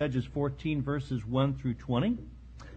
[0.00, 2.18] Judges 14, verses 1 through 20.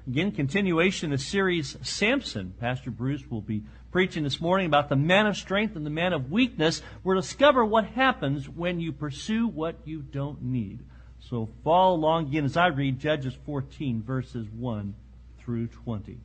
[0.08, 2.55] Again, continuation of the series Samson.
[2.60, 3.62] Pastor Bruce will be
[3.92, 6.81] preaching this morning about the man of strength and the man of weakness.
[7.04, 10.79] We'll discover what happens when you pursue what you don't need.
[11.20, 14.96] So follow along again as I read Judges 14, verses 1
[15.38, 16.17] through 20.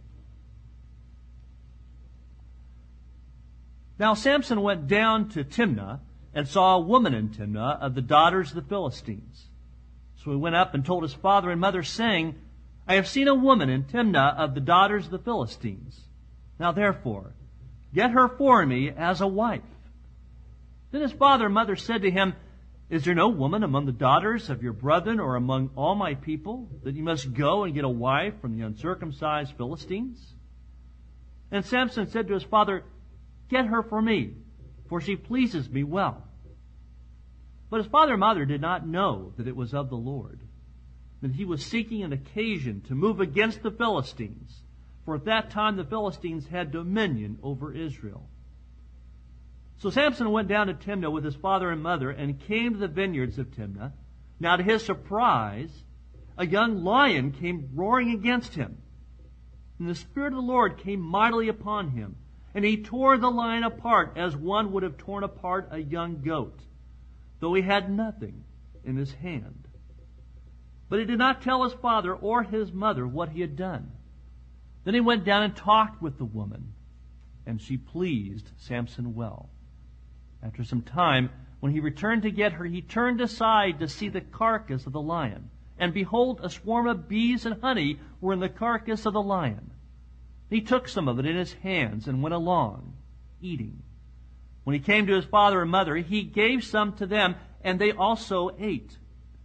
[3.98, 6.00] Now Samson went down to Timnah
[6.32, 9.48] and saw a woman in Timnah of the daughters of the Philistines.
[10.26, 12.34] So he went up and told his father and mother, saying,
[12.84, 16.00] I have seen a woman in Timnah of the daughters of the Philistines.
[16.58, 17.32] Now therefore,
[17.94, 19.62] get her for me as a wife.
[20.90, 22.34] Then his father and mother said to him,
[22.90, 26.68] Is there no woman among the daughters of your brethren or among all my people
[26.82, 30.34] that you must go and get a wife from the uncircumcised Philistines?
[31.52, 32.82] And Samson said to his father,
[33.48, 34.34] Get her for me,
[34.88, 36.24] for she pleases me well.
[37.68, 40.40] But his father and mother did not know that it was of the Lord,
[41.20, 44.62] that he was seeking an occasion to move against the Philistines,
[45.04, 48.28] for at that time the Philistines had dominion over Israel.
[49.78, 52.88] So Samson went down to Timnah with his father and mother and came to the
[52.88, 53.92] vineyards of Timnah.
[54.38, 55.84] Now to his surprise,
[56.38, 58.78] a young lion came roaring against him.
[59.78, 62.16] And the Spirit of the Lord came mightily upon him,
[62.54, 66.60] and he tore the lion apart as one would have torn apart a young goat
[67.40, 68.44] though he had nothing
[68.84, 69.66] in his hand.
[70.88, 73.92] But he did not tell his father or his mother what he had done.
[74.84, 76.72] Then he went down and talked with the woman,
[77.44, 79.50] and she pleased Samson well.
[80.42, 84.20] After some time, when he returned to get her, he turned aside to see the
[84.20, 85.50] carcass of the lion.
[85.78, 89.72] And behold, a swarm of bees and honey were in the carcass of the lion.
[90.48, 92.94] He took some of it in his hands and went along,
[93.40, 93.82] eating.
[94.66, 97.92] When he came to his father and mother, he gave some to them, and they
[97.92, 98.98] also ate.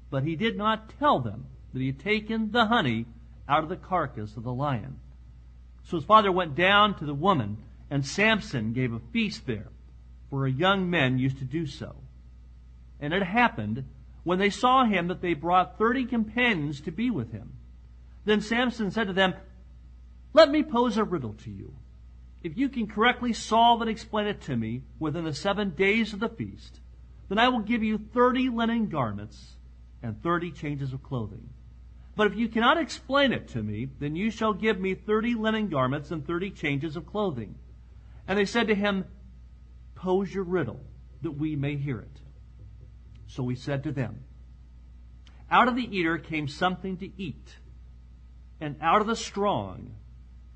[0.10, 3.06] But he did not tell them that he had taken the honey
[3.48, 5.00] out of the carcass of the lion.
[5.84, 7.58] So his father went down to the woman,
[7.92, 9.68] and Samson gave a feast there,
[10.32, 11.98] for young men used to do so.
[13.00, 13.86] And it happened,
[14.24, 17.54] when they saw him, that they brought thirty companions to be with him.
[18.26, 19.36] Then Samson said to them,
[20.34, 21.76] Let me pose a riddle to you.
[22.44, 26.20] If you can correctly solve and explain it to me within the seven days of
[26.20, 26.80] the feast,
[27.30, 29.56] then I will give you thirty linen garments
[30.02, 31.50] and thirty changes of clothing.
[32.16, 35.70] But if you cannot explain it to me, then you shall give me thirty linen
[35.70, 37.56] garments and thirty changes of clothing.
[38.28, 39.06] And they said to him,
[39.96, 40.80] Pose your riddle,
[41.22, 42.20] that we may hear it.
[43.28, 44.24] So he said to them,
[45.50, 47.56] Out of the eater came something to eat,
[48.60, 49.96] and out of the strong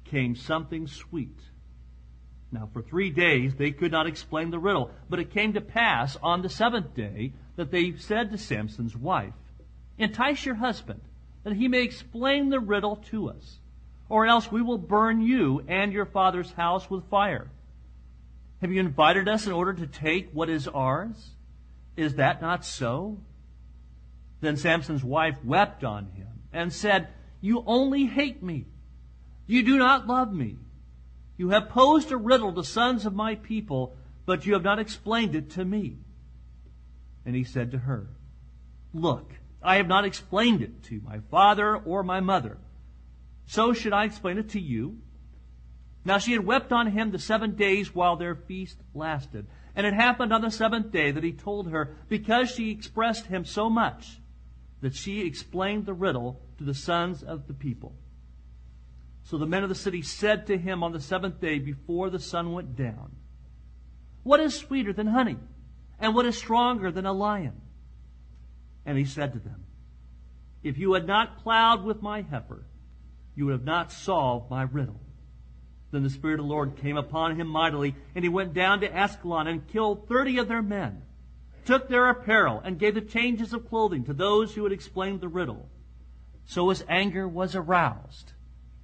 [0.04, 1.40] came something sweet.
[2.56, 6.16] Now, for three days they could not explain the riddle, but it came to pass
[6.24, 9.34] on the seventh day that they said to Samson's wife,
[9.98, 11.02] Entice your husband,
[11.44, 13.60] that he may explain the riddle to us,
[14.08, 17.52] or else we will burn you and your father's house with fire.
[18.62, 21.32] Have you invited us in order to take what is ours?
[21.98, 23.18] Is that not so?
[24.40, 27.10] Then Samson's wife wept on him and said,
[27.42, 28.66] You only hate me.
[29.46, 30.56] You do not love me.
[31.38, 35.36] You have posed a riddle to sons of my people, but you have not explained
[35.36, 35.98] it to me.
[37.26, 38.08] And he said to her,
[38.94, 42.58] Look, I have not explained it to my father or my mother.
[43.48, 45.00] So should I explain it to you?
[46.06, 49.48] Now she had wept on him the seven days while their feast lasted.
[49.76, 53.44] And it happened on the seventh day that he told her, because she expressed him
[53.44, 54.20] so much,
[54.82, 57.96] that she explained the riddle to the sons of the people.
[59.26, 62.20] So the men of the city said to him on the seventh day before the
[62.20, 63.16] sun went down,
[64.22, 65.38] What is sweeter than honey?
[66.00, 67.60] And what is stronger than a lion?
[68.86, 69.66] And he said to them,
[70.62, 72.66] If you had not plowed with my heifer,
[73.36, 75.00] you would have not solved my riddle.
[75.90, 78.96] Then the Spirit of the Lord came upon him mightily, and he went down to
[78.96, 81.02] Ascalon and killed thirty of their men,
[81.66, 85.28] took their apparel, and gave the changes of clothing to those who had explained the
[85.28, 85.68] riddle.
[86.46, 88.34] So his anger was aroused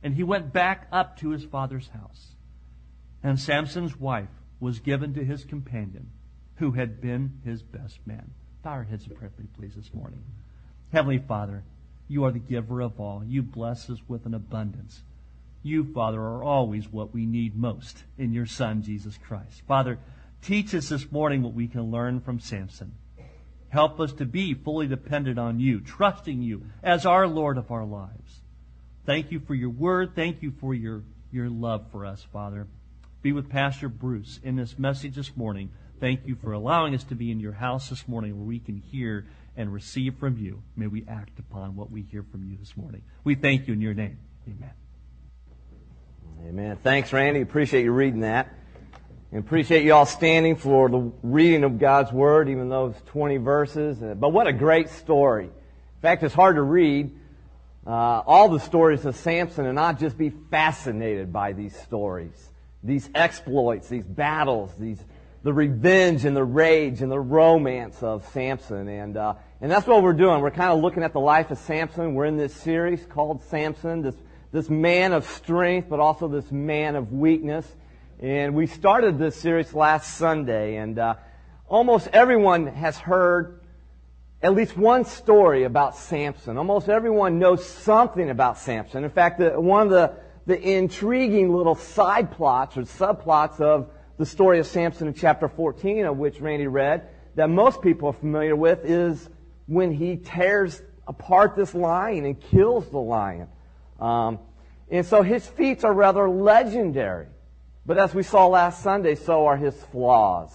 [0.03, 2.35] and he went back up to his father's house.
[3.23, 6.11] And Samson's wife was given to his companion,
[6.55, 8.31] who had been his best man.
[8.63, 10.23] Bow our heads in prayer, please, this morning.
[10.91, 11.63] Heavenly Father,
[12.07, 13.23] you are the giver of all.
[13.23, 15.01] You bless us with an abundance.
[15.63, 19.61] You, Father, are always what we need most in your Son, Jesus Christ.
[19.67, 19.99] Father,
[20.41, 22.93] teach us this morning what we can learn from Samson.
[23.69, 27.85] Help us to be fully dependent on you, trusting you as our Lord of our
[27.85, 28.40] lives.
[29.05, 30.15] Thank you for your word.
[30.15, 32.67] Thank you for your, your love for us, Father.
[33.23, 35.71] Be with Pastor Bruce in this message this morning.
[35.99, 38.77] thank you for allowing us to be in your house this morning where we can
[38.77, 39.25] hear
[39.55, 40.61] and receive from you.
[40.75, 43.01] May we act upon what we hear from you this morning.
[43.23, 44.19] We thank you in your name.
[44.47, 44.71] Amen.
[46.47, 46.77] Amen.
[46.81, 47.41] Thanks, Randy.
[47.41, 48.53] Appreciate you reading that.
[49.31, 53.37] And appreciate you all standing for the reading of God's Word, even though it's 20
[53.37, 53.97] verses.
[53.99, 55.45] But what a great story.
[55.45, 57.15] In fact, it's hard to read
[57.85, 62.49] uh, all the stories of Samson and not just be fascinated by these stories,
[62.83, 64.99] these exploits, these battles, these
[65.43, 68.87] the revenge and the rage and the romance of Samson.
[68.87, 70.41] And, uh, and that's what we're doing.
[70.41, 72.13] We're kind of looking at the life of Samson.
[72.13, 74.15] We're in this series called Samson, this,
[74.51, 77.65] this man of strength, but also this man of weakness.
[78.19, 81.15] And we started this series last Sunday, and uh,
[81.67, 83.60] almost everyone has heard
[84.43, 86.57] at least one story about Samson.
[86.57, 89.03] Almost everyone knows something about Samson.
[89.03, 90.13] In fact, the, one of the,
[90.47, 96.05] the intriguing little side plots or subplots of the story of Samson in chapter 14,
[96.05, 99.29] of which Randy read, that most people are familiar with, is
[99.67, 103.47] when he tears apart this lion and kills the lion.
[103.99, 104.39] Um,
[104.89, 107.27] and so his feats are rather legendary.
[107.85, 110.51] But as we saw last Sunday, so are his flaws.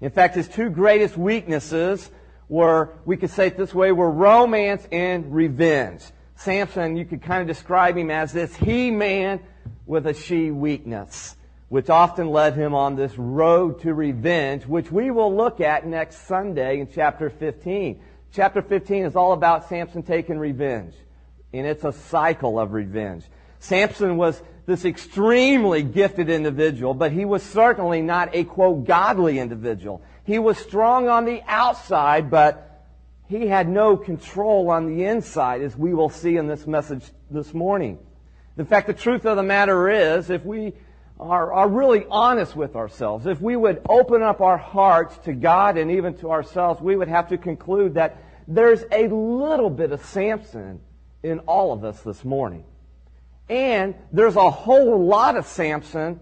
[0.00, 2.10] In fact, his two greatest weaknesses
[2.48, 6.02] were, we could say it this way, were romance and revenge.
[6.36, 9.40] Samson, you could kind of describe him as this he-man
[9.86, 11.36] with a she weakness
[11.68, 16.26] which often led him on this road to revenge, which we will look at next
[16.26, 18.00] Sunday in chapter 15.
[18.32, 20.94] Chapter 15 is all about Samson taking revenge,
[21.52, 23.24] and it's a cycle of revenge.
[23.58, 30.02] Samson was this extremely gifted individual, but he was certainly not a quote godly individual.
[30.26, 32.84] He was strong on the outside, but
[33.28, 37.54] he had no control on the inside, as we will see in this message this
[37.54, 38.00] morning.
[38.58, 40.72] In fact, the truth of the matter is, if we
[41.20, 45.78] are, are really honest with ourselves, if we would open up our hearts to God
[45.78, 50.04] and even to ourselves, we would have to conclude that there's a little bit of
[50.06, 50.80] Samson
[51.22, 52.64] in all of us this morning.
[53.48, 56.18] And there's a whole lot of Samson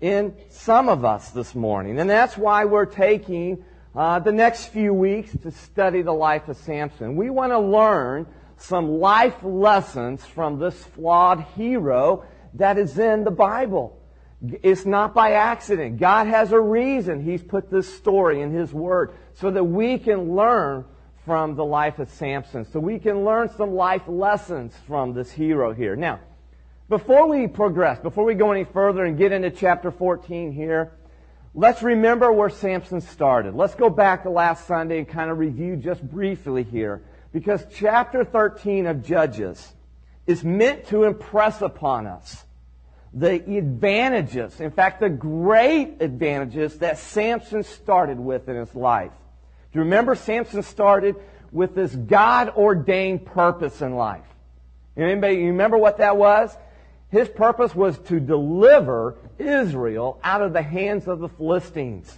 [0.00, 1.98] in some of us this morning.
[1.98, 3.64] And that's why we're taking
[3.94, 7.16] uh, the next few weeks to study the life of Samson.
[7.16, 8.26] We want to learn
[8.58, 13.98] some life lessons from this flawed hero that is in the Bible.
[14.62, 15.98] It's not by accident.
[15.98, 20.34] God has a reason He's put this story in His Word so that we can
[20.34, 20.84] learn
[21.24, 25.72] from the life of Samson, so we can learn some life lessons from this hero
[25.72, 25.96] here.
[25.96, 26.20] Now,
[26.88, 30.92] before we progress, before we go any further and get into chapter 14 here,
[31.54, 33.54] let's remember where Samson started.
[33.54, 37.02] Let's go back to last Sunday and kind of review just briefly here.
[37.32, 39.74] Because chapter 13 of Judges
[40.26, 42.44] is meant to impress upon us
[43.12, 49.12] the advantages, in fact, the great advantages that Samson started with in his life.
[49.72, 51.16] Do you remember Samson started
[51.50, 54.26] with this God ordained purpose in life?
[54.96, 56.56] Anybody remember what that was?
[57.16, 62.14] His purpose was to deliver Israel out of the hands of the Philistines.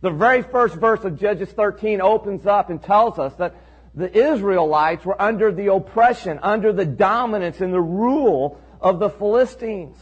[0.00, 3.56] The very first verse of Judges 13 opens up and tells us that
[3.96, 9.96] the Israelites were under the oppression, under the dominance and the rule of the Philistines.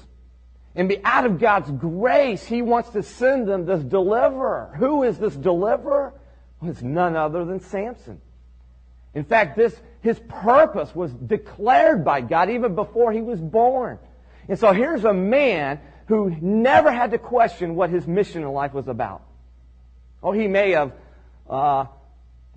[0.74, 4.74] And be out of God's grace, He wants to send them this deliverer.
[4.76, 6.12] Who is this deliverer?
[6.60, 8.20] Well, it's none other than Samson.
[9.14, 13.98] In fact, this, his purpose was declared by God even before he was born.
[14.48, 18.72] And so here's a man who never had to question what his mission in life
[18.72, 19.22] was about.
[20.22, 20.92] Oh, he may have
[21.48, 21.86] uh,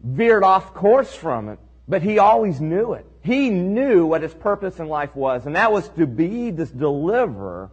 [0.04, 3.06] veered off course from it, but he always knew it.
[3.22, 7.70] He knew what his purpose in life was, and that was to be this deliverer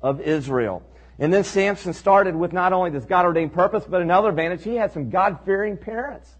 [0.00, 0.82] of Israel.
[1.18, 4.62] And then Samson started with not only this God ordained purpose, but another advantage.
[4.62, 6.32] He had some God fearing parents.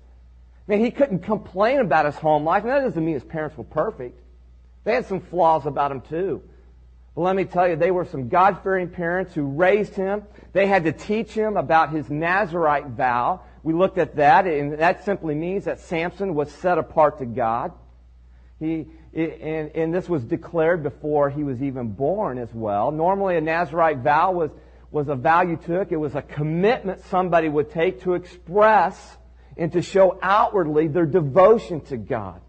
[0.68, 3.56] I mean, he couldn't complain about his home life, and that doesn't mean his parents
[3.56, 4.20] were perfect.
[4.84, 6.42] They had some flaws about him too.
[7.18, 10.22] But let me tell you, they were some God fearing parents who raised him.
[10.52, 13.40] They had to teach him about his Nazarite vow.
[13.64, 17.72] We looked at that, and that simply means that Samson was set apart to God.
[18.60, 22.92] He, and, and this was declared before he was even born as well.
[22.92, 24.50] Normally, a Nazarite vow was,
[24.92, 25.90] was a vow you took.
[25.90, 29.16] It was a commitment somebody would take to express
[29.56, 32.40] and to show outwardly their devotion to God.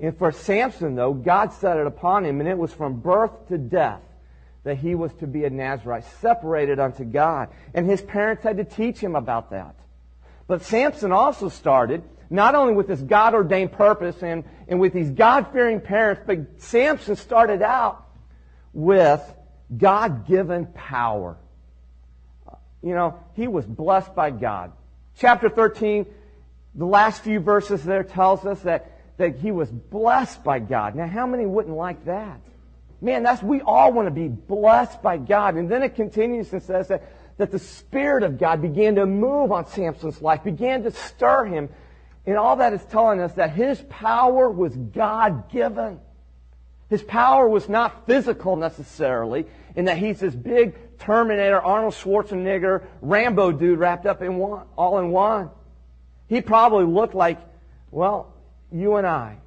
[0.00, 3.58] And for Samson, though, God set it upon him, and it was from birth to
[3.58, 4.00] death
[4.64, 7.50] that he was to be a Nazarite, separated unto God.
[7.74, 9.76] And his parents had to teach him about that.
[10.46, 15.10] But Samson also started not only with this God ordained purpose and, and with these
[15.10, 18.06] God fearing parents, but Samson started out
[18.72, 19.22] with
[19.76, 21.36] God given power.
[22.82, 24.72] you know, he was blessed by God.
[25.16, 26.06] Chapter 13,
[26.74, 30.94] the last few verses there tells us that, that he was blessed by God.
[30.94, 32.40] Now, how many wouldn't like that?
[33.00, 35.56] Man, that's, we all want to be blessed by God.
[35.56, 39.52] And then it continues and says that, that the Spirit of God began to move
[39.52, 41.68] on Samson's life, began to stir him.
[42.26, 46.00] And all that is telling us that his power was God given.
[46.88, 53.52] His power was not physical necessarily, in that he's this big Terminator, Arnold Schwarzenegger, Rambo
[53.52, 55.50] dude wrapped up in one, all in one.
[56.28, 57.38] He probably looked like,
[57.90, 58.33] well,
[58.72, 59.38] you and I.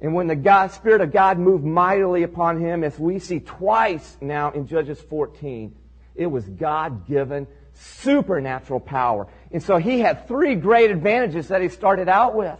[0.00, 4.16] And when the God, Spirit of God moved mightily upon him, as we see twice
[4.20, 5.74] now in Judges 14,
[6.14, 9.26] it was God-given supernatural power.
[9.50, 12.58] And so he had three great advantages that he started out with.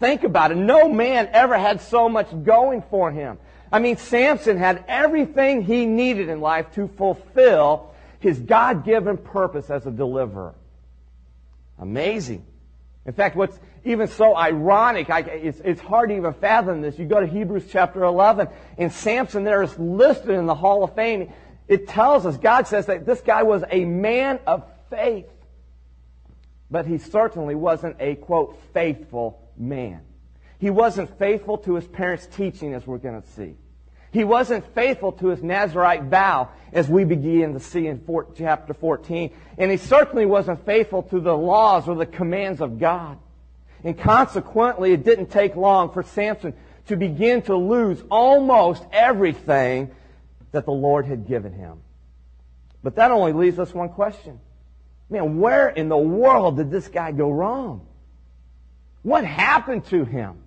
[0.00, 0.56] Think about it.
[0.56, 3.38] No man ever had so much going for him.
[3.72, 9.86] I mean, Samson had everything he needed in life to fulfill his God-given purpose as
[9.86, 10.54] a deliverer.
[11.78, 12.44] Amazing.
[13.06, 16.98] In fact, what's even so ironic, I, it's, it's hard to even fathom this.
[16.98, 20.94] You go to Hebrews chapter 11, and Samson there is listed in the Hall of
[20.94, 21.32] Fame.
[21.66, 25.26] It tells us, God says that this guy was a man of faith.
[26.70, 30.02] But he certainly wasn't a, quote, faithful man.
[30.58, 33.54] He wasn't faithful to his parents' teaching, as we're going to see.
[34.10, 38.74] He wasn't faithful to his Nazarite vow, as we begin to see in four, chapter
[38.74, 39.30] 14.
[39.58, 43.18] And he certainly wasn't faithful to the laws or the commands of God.
[43.84, 46.54] And consequently, it didn't take long for Samson
[46.86, 49.90] to begin to lose almost everything
[50.52, 51.80] that the Lord had given him.
[52.82, 54.40] But that only leaves us one question.
[55.10, 57.86] Man, where in the world did this guy go wrong?
[59.02, 60.42] What happened to him?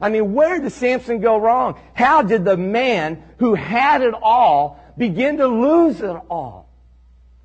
[0.00, 1.80] I mean, where did Samson go wrong?
[1.94, 6.68] How did the man who had it all begin to lose it all?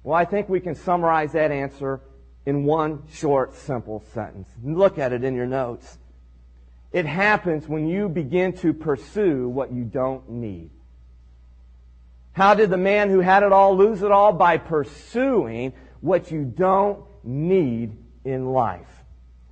[0.04, 2.02] Well, I think we can summarize that answer
[2.46, 4.50] in one short, simple sentence.
[4.64, 5.98] Look at it in your notes.
[6.92, 10.72] It happens when you begin to pursue what you don't need.
[12.34, 14.34] How did the man who had it all lose it all?
[14.34, 17.96] By pursuing what you don't need
[18.26, 18.88] in life.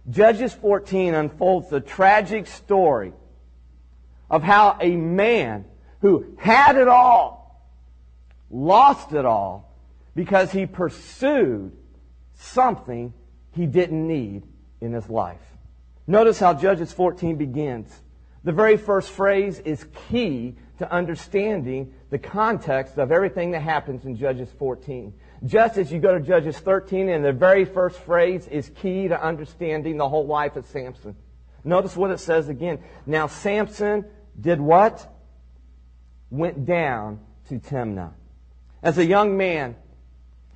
[0.10, 3.14] Judges 14 unfolds the tragic story
[4.30, 5.66] of how a man
[6.02, 7.40] who had it all
[8.50, 9.74] lost it all
[10.16, 11.72] because he pursued
[12.40, 13.14] something
[13.52, 14.44] he didn't need
[14.82, 15.42] in his life.
[16.08, 17.94] Notice how Judges 14 begins.
[18.44, 24.16] The very first phrase is key to understanding the context of everything that happens in
[24.16, 25.14] Judges 14.
[25.46, 29.22] Just as you go to Judges 13 and the very first phrase is key to
[29.22, 31.16] understanding the whole life of Samson.
[31.66, 32.80] Notice what it says again.
[33.06, 34.06] Now Samson
[34.40, 35.06] did what?
[36.30, 37.20] Went down
[37.50, 38.14] to Timnah.
[38.82, 39.76] As a young man,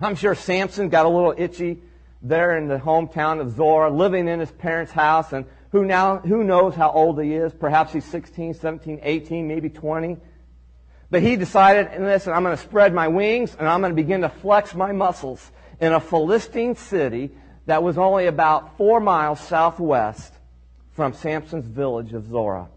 [0.01, 1.81] I'm sure Samson got a little itchy
[2.21, 6.43] there in the hometown of Zorah, living in his parents' house, and who now, who
[6.43, 7.51] knows how old he is?
[7.51, 10.17] Perhaps he's 16, 17, 18, maybe 20.
[11.09, 13.95] But he decided, and listen, I'm going to spread my wings and I'm going to
[13.95, 17.31] begin to flex my muscles in a Philistine city
[17.65, 20.33] that was only about four miles southwest
[20.91, 22.67] from Samson's village of Zorah.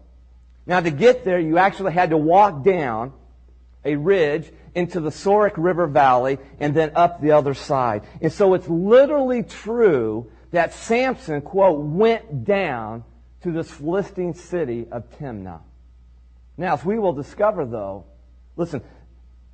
[0.65, 3.13] Now to get there, you actually had to walk down
[3.85, 8.03] a ridge into the Sorek River Valley and then up the other side.
[8.21, 13.03] And so it's literally true that Samson, quote, went down
[13.41, 15.61] to this Philistine city of Timnah.
[16.57, 18.05] Now, as we will discover though,
[18.55, 18.83] listen,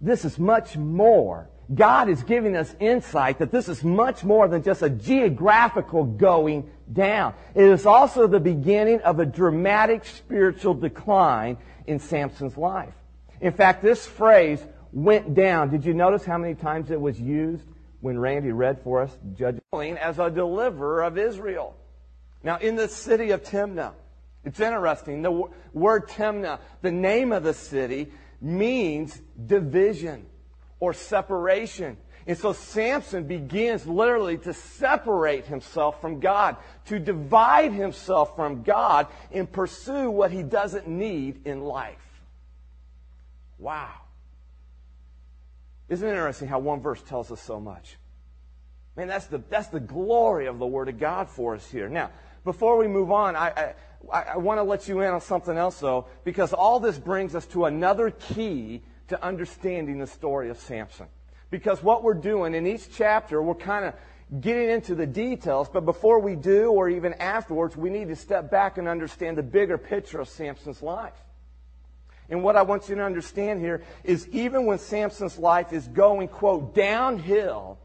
[0.01, 1.49] this is much more.
[1.73, 6.69] God is giving us insight that this is much more than just a geographical going
[6.91, 7.33] down.
[7.55, 12.93] It is also the beginning of a dramatic spiritual decline in Samson's life.
[13.39, 14.61] In fact, this phrase,
[14.93, 15.69] went down.
[15.69, 17.65] Did you notice how many times it was used
[17.99, 21.75] when Randy read for us, judging as a deliverer of Israel?
[22.43, 23.93] Now, in the city of Timnah,
[24.45, 25.21] it's interesting.
[25.21, 30.25] The word Timnah, the name of the city, means division
[30.79, 31.97] or separation.
[32.27, 39.07] And so Samson begins literally to separate himself from God, to divide himself from God
[39.31, 41.97] and pursue what he doesn't need in life.
[43.57, 44.02] Wow.
[45.89, 47.97] Isn't it interesting how one verse tells us so much?
[48.95, 51.89] Man, that's the, that's the glory of the Word of God for us here.
[51.89, 52.11] Now,
[52.43, 53.73] before we move on, I,
[54.11, 57.35] I, I want to let you in on something else, though, because all this brings
[57.35, 61.07] us to another key to understanding the story of Samson.
[61.49, 63.93] Because what we're doing in each chapter, we're kind of
[64.41, 68.49] getting into the details, but before we do, or even afterwards, we need to step
[68.49, 71.13] back and understand the bigger picture of Samson's life.
[72.29, 76.29] And what I want you to understand here is even when Samson's life is going,
[76.29, 77.77] quote, downhill,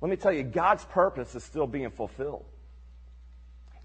[0.00, 2.44] let me tell you, God's purpose is still being fulfilled.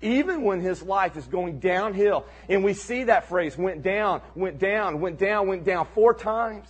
[0.01, 4.57] Even when his life is going downhill, and we see that phrase, went down, went
[4.57, 6.67] down, went down, went down four times,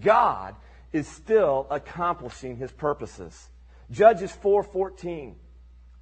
[0.00, 0.54] God
[0.92, 3.48] is still accomplishing his purposes.
[3.90, 5.36] Judges 4:14.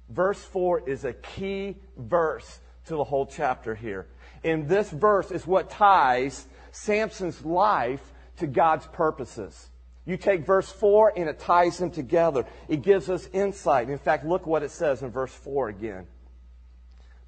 [0.09, 4.07] Verse 4 is a key verse to the whole chapter here.
[4.43, 8.01] And this verse is what ties Samson's life
[8.37, 9.69] to God's purposes.
[10.05, 12.45] You take verse 4 and it ties them together.
[12.67, 13.89] It gives us insight.
[13.89, 16.07] In fact, look what it says in verse 4 again.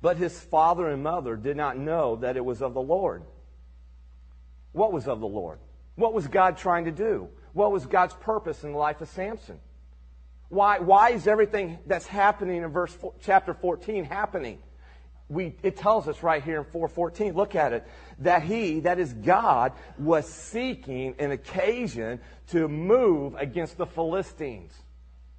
[0.01, 3.23] But his father and mother did not know that it was of the Lord.
[4.71, 5.59] What was of the Lord?
[5.95, 7.29] What was God trying to do?
[7.53, 9.59] What was God's purpose in the life of Samson?
[10.49, 14.59] Why, why is everything that's happening in verse four, chapter 14 happening?
[15.29, 17.87] We, it tells us right here in 414, look at it,
[18.19, 24.73] that he, that is God, was seeking an occasion to move against the Philistines.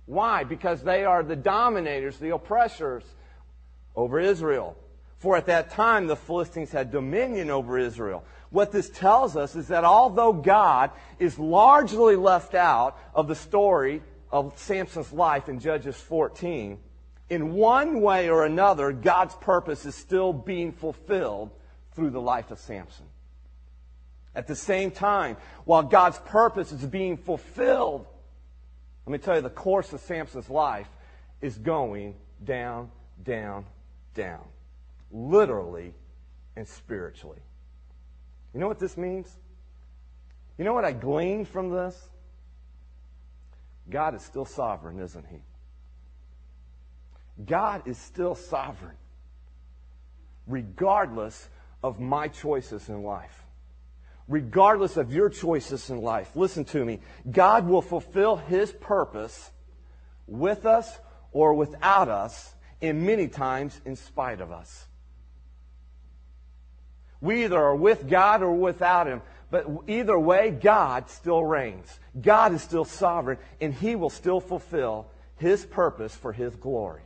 [0.07, 0.45] Why?
[0.45, 3.05] Because they are the dominators, the oppressors
[3.95, 4.77] over Israel.
[5.19, 8.25] For at that time, the Philistines had dominion over Israel.
[8.51, 14.03] What this tells us is that although God is largely left out of the story
[14.31, 16.79] of Samson's life in Judges 14,
[17.31, 21.51] in one way or another, God's purpose is still being fulfilled
[21.93, 23.07] through the life of Samson.
[24.35, 28.07] At the same time, while God's purpose is being fulfilled,
[29.07, 30.89] let me tell you, the course of Samson's life
[31.41, 32.91] is going down,
[33.23, 33.65] down,
[34.15, 34.41] down.
[35.13, 35.95] Literally
[36.57, 37.41] and spiritually.
[38.53, 39.31] You know what this means?
[40.59, 42.09] You know what I gleaned from this?
[43.91, 45.39] God is still sovereign, isn't he?
[47.43, 48.97] God is still sovereign,
[50.47, 51.49] regardless
[51.83, 53.45] of my choices in life.
[54.29, 56.31] Regardless of your choices in life.
[56.35, 57.01] Listen to me.
[57.31, 59.51] God will fulfill his purpose
[60.27, 60.99] with us
[61.33, 64.87] or without us, and many times in spite of us.
[67.21, 69.21] We either are with God or without him.
[69.51, 71.99] But either way, God still reigns.
[72.21, 77.03] God is still sovereign, and he will still fulfill his purpose for his glory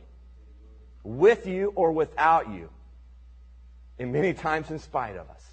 [1.03, 2.69] with you or without you,
[3.97, 5.43] and many times in spite of us.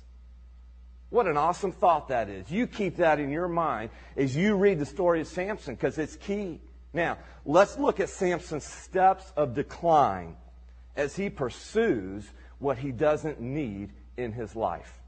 [1.10, 2.50] What an awesome thought that is.
[2.50, 6.16] You keep that in your mind as you read the story of Samson because it's
[6.16, 6.60] key.
[6.92, 10.36] Now, let's look at Samson's steps of decline
[10.96, 12.24] as he pursues
[12.58, 15.00] what he doesn't need in his life.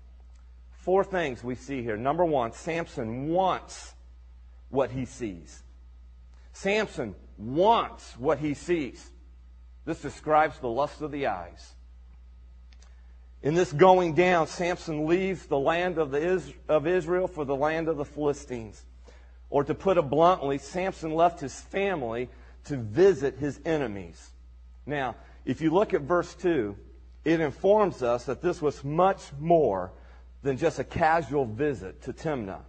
[0.71, 1.97] Four things we see here.
[1.97, 3.95] Number one, Samson wants
[4.71, 5.63] what he sees.
[6.53, 9.11] Samson wants what he sees.
[9.89, 11.73] This describes the lust of the eyes.
[13.43, 17.89] In this going down, Samson leaves the land of, the, of Israel for the land
[17.89, 18.85] of the Philistines.
[19.49, 22.29] Or to put it bluntly, Samson left his family
[22.65, 24.29] to visit his enemies.
[24.85, 26.77] Now, if you look at verse 2,
[27.25, 29.93] it informs us that this was much more
[30.43, 32.61] than just a casual visit to Timnah.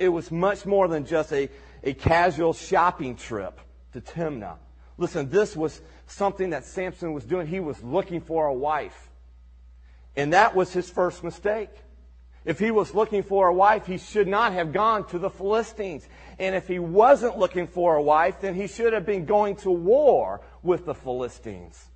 [0.00, 1.48] It was much more than just a,
[1.84, 3.60] a casual shopping trip
[3.92, 4.56] to Timnah.
[4.96, 7.46] Listen, this was something that Samson was doing.
[7.46, 9.10] He was looking for a wife.
[10.16, 11.70] And that was his first mistake.
[12.44, 16.06] If he was looking for a wife, he should not have gone to the Philistines.
[16.38, 19.70] And if he wasn't looking for a wife, then he should have been going to
[19.70, 21.86] war with the Philistines.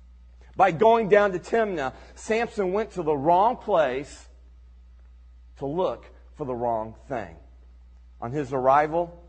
[0.55, 4.27] By going down to Timnah, Samson went to the wrong place
[5.59, 7.35] to look for the wrong thing.
[8.19, 9.23] On his arrival,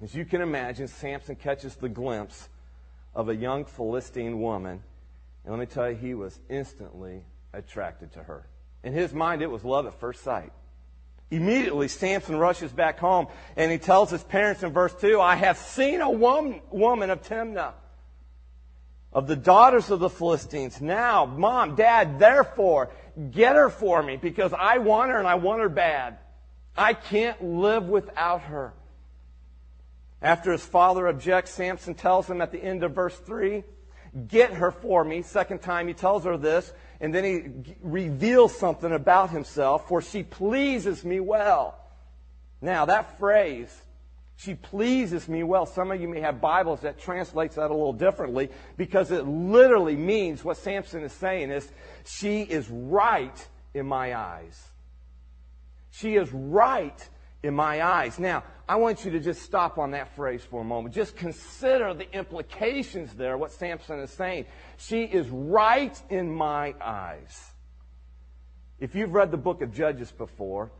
[0.00, 2.48] as you can imagine, Samson catches the glimpse
[3.18, 4.80] of a young Philistine woman.
[5.44, 8.46] And let me tell you, he was instantly attracted to her.
[8.84, 10.52] In his mind, it was love at first sight.
[11.28, 13.26] Immediately, Samson rushes back home
[13.56, 17.22] and he tells his parents in verse 2 I have seen a woman, woman of
[17.22, 17.72] Timnah,
[19.12, 20.80] of the daughters of the Philistines.
[20.80, 22.90] Now, mom, dad, therefore,
[23.32, 26.18] get her for me because I want her and I want her bad.
[26.76, 28.74] I can't live without her.
[30.20, 33.62] After his father objects, Samson tells him at the end of verse 3,
[34.26, 35.22] Get her for me.
[35.22, 40.22] Second time he tells her this, and then he reveals something about himself, for she
[40.22, 41.78] pleases me well.
[42.60, 43.70] Now, that phrase,
[44.36, 45.66] she pleases me well.
[45.66, 49.96] Some of you may have Bibles that translates that a little differently because it literally
[49.96, 51.68] means what Samson is saying is
[52.04, 54.68] she is right in my eyes.
[55.90, 57.08] She is right
[57.42, 58.18] in my eyes.
[58.18, 60.94] Now, I want you to just stop on that phrase for a moment.
[60.94, 64.46] Just consider the implications there, what Samson is saying.
[64.76, 67.52] She is right in my eyes.
[68.78, 70.70] If you've read the book of Judges before,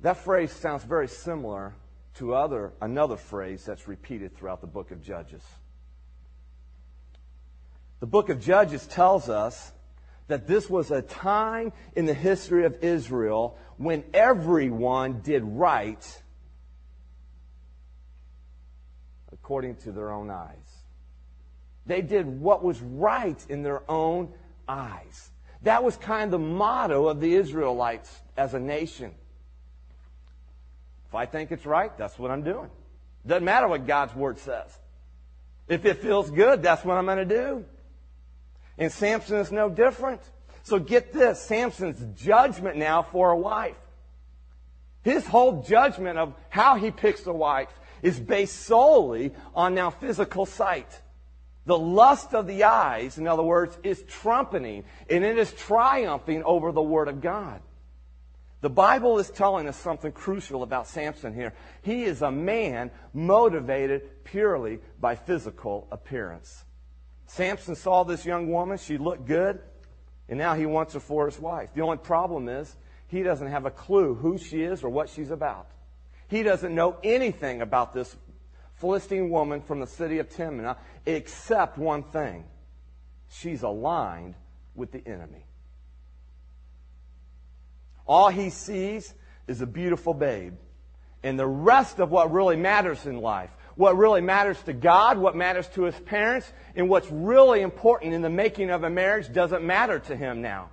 [0.00, 1.74] that phrase sounds very similar
[2.16, 5.42] to other, another phrase that's repeated throughout the book of Judges.
[8.00, 9.72] The book of Judges tells us
[10.28, 16.22] that this was a time in the history of Israel when everyone did right
[19.32, 20.56] according to their own eyes.
[21.86, 24.32] They did what was right in their own
[24.68, 25.30] eyes.
[25.62, 29.14] That was kind of the motto of the Israelites as a nation.
[31.08, 32.70] If I think it's right, that's what I'm doing.
[33.26, 34.76] Doesn't matter what God's word says.
[35.68, 37.64] If it feels good, that's what I'm going to do.
[38.78, 40.20] And Samson is no different.
[40.66, 43.76] So get this Samson's judgment now for a wife.
[45.04, 47.68] His whole judgment of how he picks a wife
[48.02, 50.88] is based solely on now physical sight.
[51.66, 56.72] The lust of the eyes, in other words, is trumpeting and it is triumphing over
[56.72, 57.62] the Word of God.
[58.60, 61.52] The Bible is telling us something crucial about Samson here.
[61.82, 66.64] He is a man motivated purely by physical appearance.
[67.26, 69.60] Samson saw this young woman, she looked good,
[70.28, 71.70] and now he wants her for his wife.
[71.74, 72.74] The only problem is
[73.08, 75.68] he doesn't have a clue who she is or what she's about.
[76.28, 78.16] He doesn't know anything about this
[78.74, 82.44] Philistine woman from the city of Timnah except one thing.
[83.28, 84.34] She's aligned
[84.74, 85.44] with the enemy.
[88.06, 89.14] All he sees
[89.46, 90.54] is a beautiful babe.
[91.22, 95.36] And the rest of what really matters in life, what really matters to God, what
[95.36, 99.62] matters to his parents, and what's really important in the making of a marriage doesn't
[99.62, 100.70] matter to him now.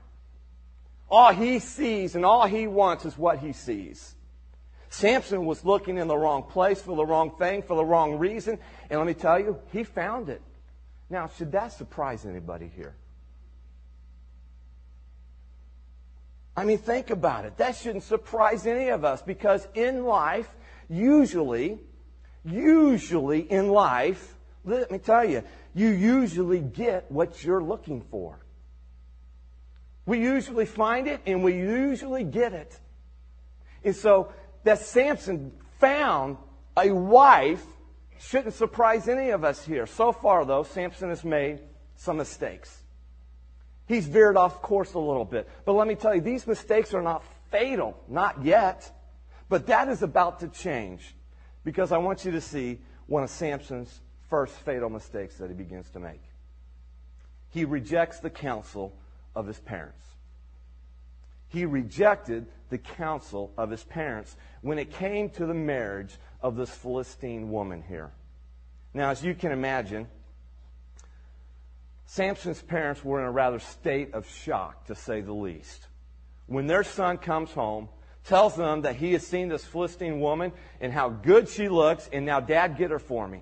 [1.09, 4.15] All he sees and all he wants is what he sees.
[4.89, 8.57] Samson was looking in the wrong place for the wrong thing, for the wrong reason.
[8.89, 10.41] And let me tell you, he found it.
[11.09, 12.95] Now, should that surprise anybody here?
[16.55, 17.57] I mean, think about it.
[17.57, 20.47] That shouldn't surprise any of us because in life,
[20.87, 21.79] usually,
[22.45, 28.39] usually in life, let me tell you, you usually get what you're looking for.
[30.05, 32.77] We usually find it and we usually get it.
[33.83, 36.37] And so that Samson found
[36.77, 37.63] a wife
[38.19, 39.85] shouldn't surprise any of us here.
[39.85, 41.59] So far, though, Samson has made
[41.95, 42.83] some mistakes.
[43.85, 45.47] He's veered off course a little bit.
[45.65, 48.89] But let me tell you, these mistakes are not fatal, not yet.
[49.49, 51.15] But that is about to change
[51.63, 55.89] because I want you to see one of Samson's first fatal mistakes that he begins
[55.91, 56.21] to make.
[57.49, 58.93] He rejects the counsel
[59.35, 60.01] of his parents.
[61.47, 66.71] He rejected the counsel of his parents when it came to the marriage of this
[66.71, 68.11] Philistine woman here.
[68.93, 70.07] Now, as you can imagine,
[72.05, 75.87] Samson's parents were in a rather state of shock, to say the least.
[76.47, 77.89] When their son comes home,
[78.25, 82.25] tells them that he has seen this Philistine woman and how good she looks, and
[82.25, 83.41] now, Dad, get her for me.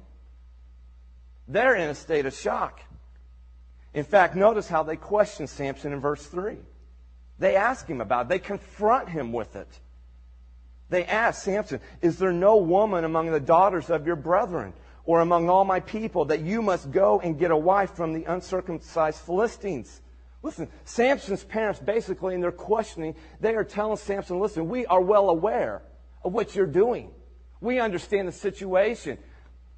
[1.47, 2.79] They're in a state of shock.
[3.93, 6.57] In fact, notice how they question Samson in verse 3.
[7.39, 9.67] They ask him about it, they confront him with it.
[10.89, 14.73] They ask Samson, Is there no woman among the daughters of your brethren
[15.05, 18.23] or among all my people that you must go and get a wife from the
[18.25, 20.01] uncircumcised Philistines.
[20.43, 25.29] Listen, Samson's parents basically in their questioning, they are telling Samson, listen, we are well
[25.29, 25.83] aware
[26.23, 27.11] of what you're doing.
[27.59, 29.17] We understand the situation.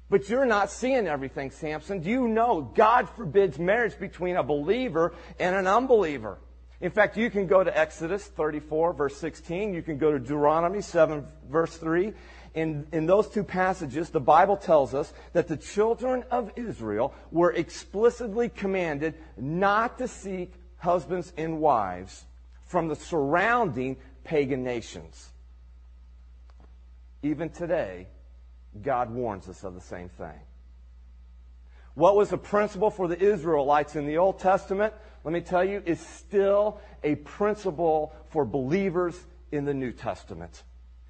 [0.08, 2.00] But you're not seeing everything, Samson.
[2.00, 6.38] Do you know God forbids marriage between a believer and an unbeliever?
[6.80, 9.72] In fact, you can go to Exodus 34, verse 16.
[9.72, 12.12] You can go to Deuteronomy 7, verse 3
[12.54, 17.52] in, in those two passages, the Bible tells us that the children of Israel were
[17.52, 22.24] explicitly commanded not to seek husbands and wives
[22.66, 25.30] from the surrounding pagan nations.
[27.22, 28.06] Even today,
[28.82, 30.38] God warns us of the same thing.
[31.94, 34.92] What was a principle for the Israelites in the Old Testament,
[35.24, 39.18] let me tell you, is still a principle for believers
[39.52, 40.64] in the New Testament.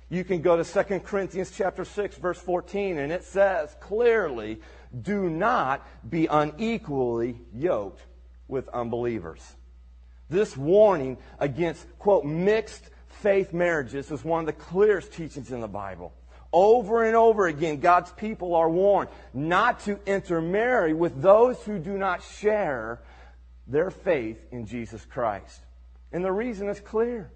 [0.08, 4.60] You can go to 2 Corinthians chapter 6 verse 14 and it says clearly,
[5.02, 8.02] do not be unequally yoked
[8.48, 9.42] with unbelievers.
[10.30, 15.68] This warning against, quote, mixed faith marriages is one of the clearest teachings in the
[15.68, 16.12] Bible.
[16.52, 21.98] Over and over again, God's people are warned not to intermarry with those who do
[21.98, 23.00] not share
[23.66, 25.60] their faith in Jesus Christ.
[26.12, 27.32] And the reason is clear.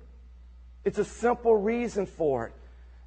[0.88, 2.52] It's a simple reason for it.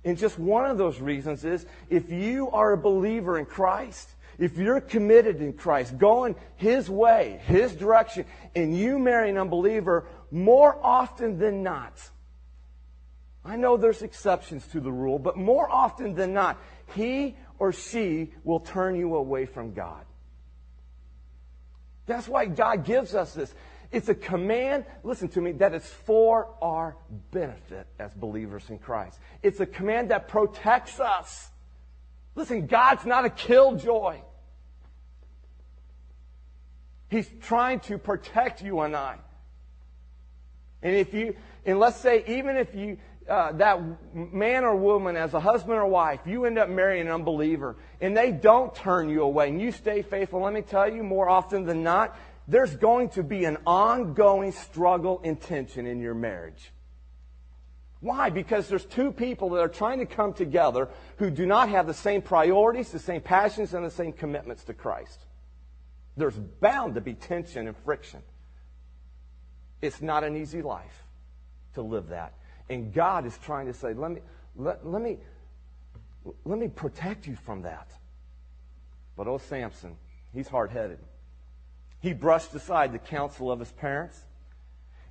[0.06, 4.08] And just one of those reasons is if you are a believer in Christ,
[4.42, 10.08] If you're committed in Christ, going His way, His direction, and you marry an unbeliever,
[10.32, 11.94] more often than not,
[13.46, 16.58] I know there's exceptions to the rule, but more often than not,
[16.96, 20.06] he or she will turn you away from God.
[22.08, 23.54] That's why God gives us this.
[23.92, 26.96] It's a command, listen to me, that is for our
[27.32, 29.20] benefit as believers in Christ.
[29.44, 31.50] It's a command that protects us.
[32.36, 34.22] Listen, God's not a killjoy.
[37.10, 39.18] He's trying to protect you and I.
[40.82, 42.98] And if you, and let's say, even if you,
[43.30, 43.82] uh, that
[44.16, 48.16] man or woman, as a husband or wife, you end up marrying an unbeliever, and
[48.16, 51.66] they don't turn you away, and you stay faithful, let me tell you, more often
[51.66, 56.72] than not, there's going to be an ongoing struggle and tension in your marriage.
[58.02, 58.32] Why?
[58.32, 61.94] Because there's two people that are trying to come together who do not have the
[61.94, 65.20] same priorities, the same passions, and the same commitments to Christ.
[66.18, 68.22] There's bound to be tension and friction.
[69.82, 71.04] It's not an easy life
[71.76, 72.34] to live that.
[72.70, 74.22] And God is trying to say, let me,
[74.56, 75.18] let, let me,
[76.44, 77.92] let me protect you from that.
[79.16, 79.96] But oh, Samson,
[80.34, 81.00] he's hard headed.
[82.02, 84.20] He brushed aside the counsel of his parents,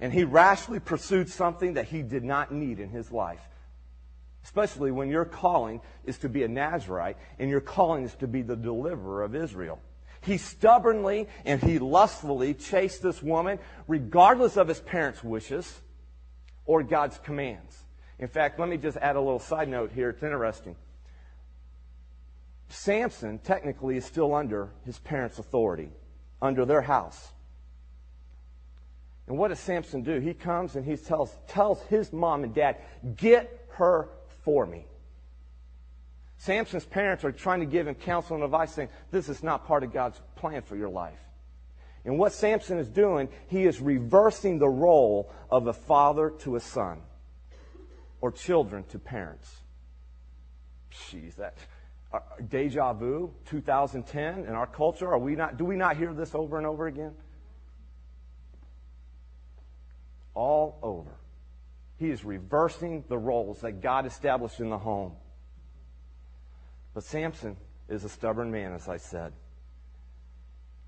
[0.00, 3.40] and he rashly pursued something that he did not need in his life.
[4.42, 8.42] Especially when your calling is to be a Nazarite and your calling is to be
[8.42, 9.79] the deliverer of Israel.
[10.22, 15.81] He stubbornly and he lustfully chased this woman, regardless of his parents' wishes
[16.66, 17.85] or God's commands.
[18.18, 20.11] In fact, let me just add a little side note here.
[20.11, 20.76] It's interesting.
[22.68, 25.90] Samson technically is still under his parents' authority,
[26.42, 27.33] under their house.
[29.26, 30.18] And what does Samson do?
[30.18, 32.76] He comes and he tells, tells his mom and dad,
[33.16, 34.09] get her
[34.44, 34.87] for me.
[36.38, 39.85] Samson's parents are trying to give him counsel and advice saying, this is not part
[39.85, 41.18] of God's plan for your life.
[42.05, 46.61] And what Samson is doing, he is reversing the role of a father to a
[46.61, 47.03] son
[48.20, 49.55] or children to parents.
[50.92, 51.57] Jeez, that
[52.12, 52.18] Uh,
[52.48, 55.08] deja vu, 2010 in our culture.
[55.12, 55.56] Are we not?
[55.56, 57.12] Do we not hear this over and over again?
[60.34, 61.10] All over.
[61.98, 65.12] He is reversing the roles that God established in the home.
[66.94, 67.56] But Samson
[67.88, 69.32] is a stubborn man, as I said.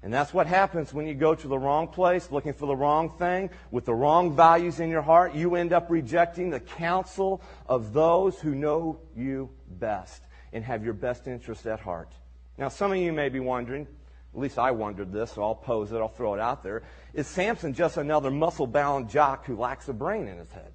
[0.03, 3.11] And that's what happens when you go to the wrong place, looking for the wrong
[3.11, 5.35] thing, with the wrong values in your heart.
[5.35, 10.23] You end up rejecting the counsel of those who know you best
[10.53, 12.13] and have your best interest at heart.
[12.59, 13.87] Now, some of you may be wondering,
[14.35, 16.83] at least I wondered this, so I'll pose it, I'll throw it out there.
[17.15, 20.73] Is Samson just another muscle bound jock who lacks a brain in his head?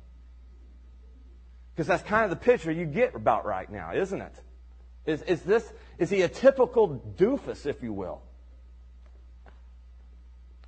[1.74, 4.34] Because that's kind of the picture you get about right now, isn't it?
[5.06, 8.22] Is, is, this, is he a typical doofus, if you will?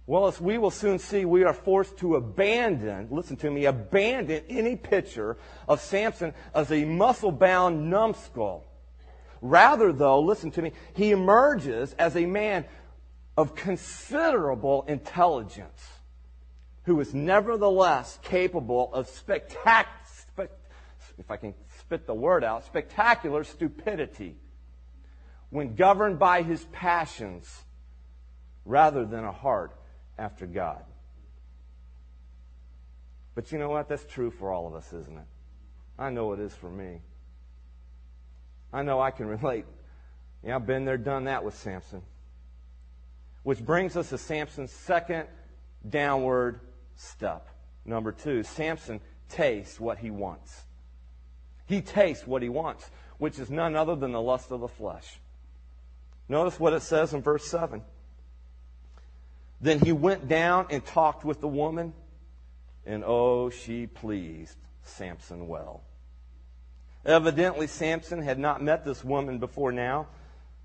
[0.05, 4.43] Well, as we will soon see, we are forced to abandon, listen to me, abandon
[4.49, 8.65] any picture of Samson as a muscle bound numbskull.
[9.41, 12.65] Rather, though, listen to me, he emerges as a man
[13.37, 15.87] of considerable intelligence
[16.83, 20.49] who is nevertheless capable of spectacular,
[21.17, 24.35] if I can spit the word out, spectacular stupidity
[25.49, 27.63] when governed by his passions
[28.65, 29.73] rather than a heart
[30.17, 30.83] after God.
[33.35, 33.87] But you know what?
[33.87, 35.25] That's true for all of us, isn't it?
[35.97, 37.01] I know it is for me.
[38.71, 39.65] I know I can relate.
[40.43, 42.01] Yeah, I've been there, done that with Samson.
[43.43, 45.27] Which brings us to Samson's second
[45.87, 46.59] downward
[46.95, 47.47] step.
[47.85, 50.63] Number two, Samson tastes what he wants.
[51.65, 55.19] He tastes what he wants, which is none other than the lust of the flesh.
[56.27, 57.81] Notice what it says in verse 7.
[59.61, 61.93] Then he went down and talked with the woman,
[62.85, 65.83] and oh, she pleased Samson well.
[67.05, 70.07] Evidently, Samson had not met this woman before now.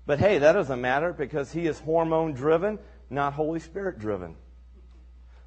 [0.05, 2.77] But hey, that doesn't matter because he is hormone driven,
[3.09, 4.35] not Holy Spirit driven.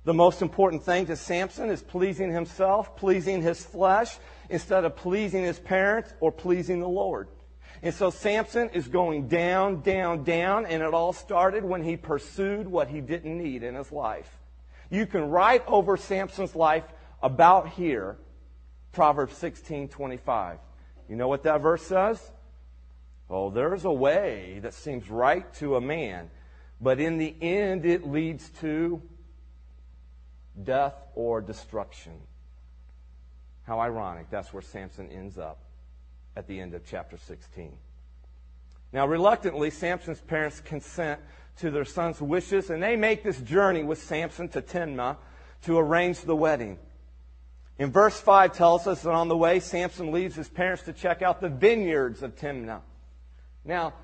[0.05, 4.17] The most important thing to Samson is pleasing himself, pleasing his flesh,
[4.49, 7.29] instead of pleasing his parents or pleasing the Lord.
[7.83, 12.67] And so Samson is going down, down, down, and it all started when he pursued
[12.67, 14.39] what he didn't need in his life.
[14.91, 16.85] You can write over Samson's life
[17.23, 18.17] about here,
[18.93, 20.59] Proverbs 16, 25.
[21.09, 22.33] You know what that verse says?
[23.31, 26.31] Oh, there's a way that seems right to a man,
[26.81, 29.03] but in the end it leads to
[30.63, 32.15] death or destruction.
[33.65, 34.31] How ironic.
[34.31, 35.59] That's where Samson ends up
[36.37, 37.73] at the end of chapter 16.
[38.93, 41.21] Now, reluctantly, Samson's parents consent
[41.59, 45.17] to their son's wishes, and they make this journey with Samson to Timnah
[45.63, 46.79] to arrange the wedding.
[47.79, 51.23] In verse 5 tells us that on the way, Samson leaves his parents to check
[51.23, 52.81] out the vineyards of Timnah.
[53.65, 53.95] Now,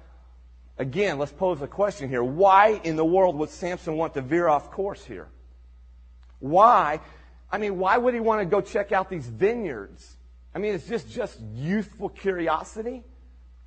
[0.78, 2.22] again, let's pose a question here.
[2.22, 5.26] Why in the world would Samson want to veer off course here?
[6.38, 7.00] Why?
[7.50, 10.16] I mean, why would he want to go check out these vineyards?
[10.54, 13.02] I mean, it's just, just youthful curiosity?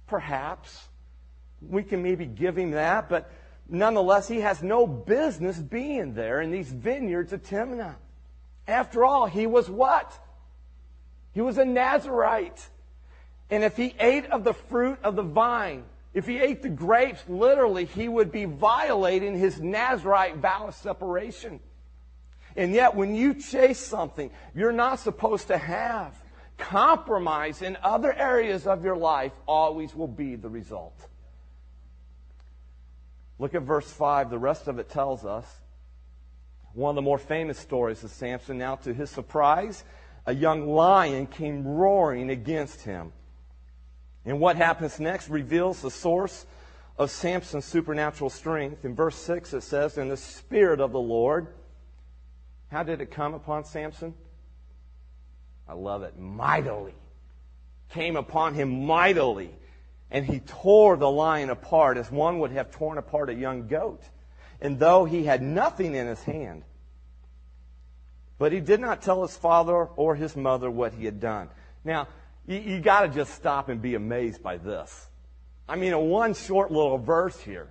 [0.08, 0.88] Perhaps.
[1.62, 3.30] We can maybe give him that, but
[3.67, 7.96] nonetheless, he has no business being there in these vineyards of Timnah.
[8.67, 10.12] After all, he was what?
[11.34, 12.67] He was a Nazarite.
[13.49, 17.21] And if he ate of the fruit of the vine, if he ate the grapes,
[17.30, 21.60] literally, he would be violating his Nazarite vow of separation.
[22.56, 26.19] And yet, when you chase something you're not supposed to have,
[26.58, 30.99] compromise in other areas of your life always will be the result.
[33.39, 34.32] Look at verse 5.
[34.32, 35.45] The rest of it tells us
[36.78, 38.60] one of the more famous stories of Samson.
[38.60, 39.84] Now, to his surprise,
[40.28, 43.12] a young lion came roaring against him.
[44.26, 46.46] And what happens next reveals the source
[46.96, 48.86] of Samson's supernatural strength.
[48.86, 51.48] In verse 6, it says, And the Spirit of the Lord,
[52.70, 54.13] how did it come upon Samson?
[55.68, 56.20] I love it.
[56.20, 56.94] Mightily.
[57.90, 59.50] Came upon him mightily.
[60.12, 64.04] And he tore the lion apart as one would have torn apart a young goat.
[64.62, 66.63] And though he had nothing in his hand,
[68.38, 71.50] but he did not tell his father or his mother what he had done.
[71.84, 72.08] Now,
[72.48, 75.08] you, you got to just stop and be amazed by this.
[75.67, 77.70] I mean, a one short little verse here.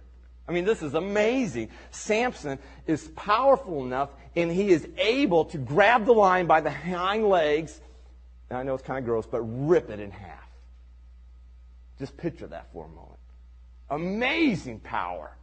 [0.49, 1.71] I mean, this is amazing.
[1.91, 7.25] Samson is powerful enough and he is able to grab the lion by the hind
[7.29, 7.81] legs.
[8.51, 10.47] I know it's kind of gross, but rip it in half.
[11.99, 13.19] Just picture that for a moment.
[13.91, 15.37] Amazing power.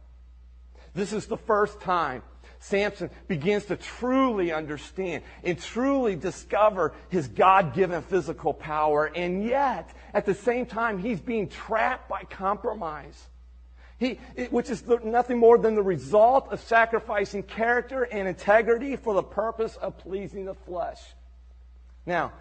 [0.94, 2.22] This is the first time
[2.64, 9.10] Samson begins to truly understand and truly discover his God given physical power.
[9.14, 13.28] And yet, at the same time, he's being trapped by compromise.
[13.98, 14.18] He,
[14.50, 19.76] which is nothing more than the result of sacrificing character and integrity for the purpose
[19.76, 21.00] of pleasing the flesh.
[22.06, 22.32] Now,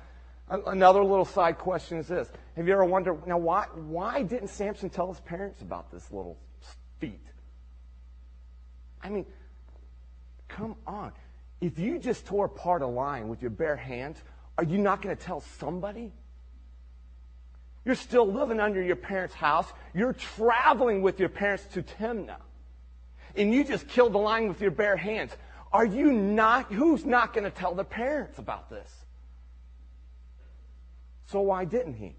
[0.50, 2.30] another little side question is this.
[2.56, 6.38] Have you ever wondered, now why, why didn't Samson tell his parents about this little
[7.00, 7.20] feat?
[9.04, 9.26] I mean,
[10.48, 11.12] come on.
[11.62, 14.18] If you just tore apart a lion with your bare hands,
[14.58, 16.12] are you not going to tell somebody?
[17.86, 19.68] You're still living under your parents' house.
[19.94, 22.38] You're traveling with your parents to Timnah.
[23.36, 25.32] And you just killed the lion with your bare hands.
[25.72, 28.90] Are you not, who's not going to tell the parents about this?
[31.26, 32.16] So why didn't he?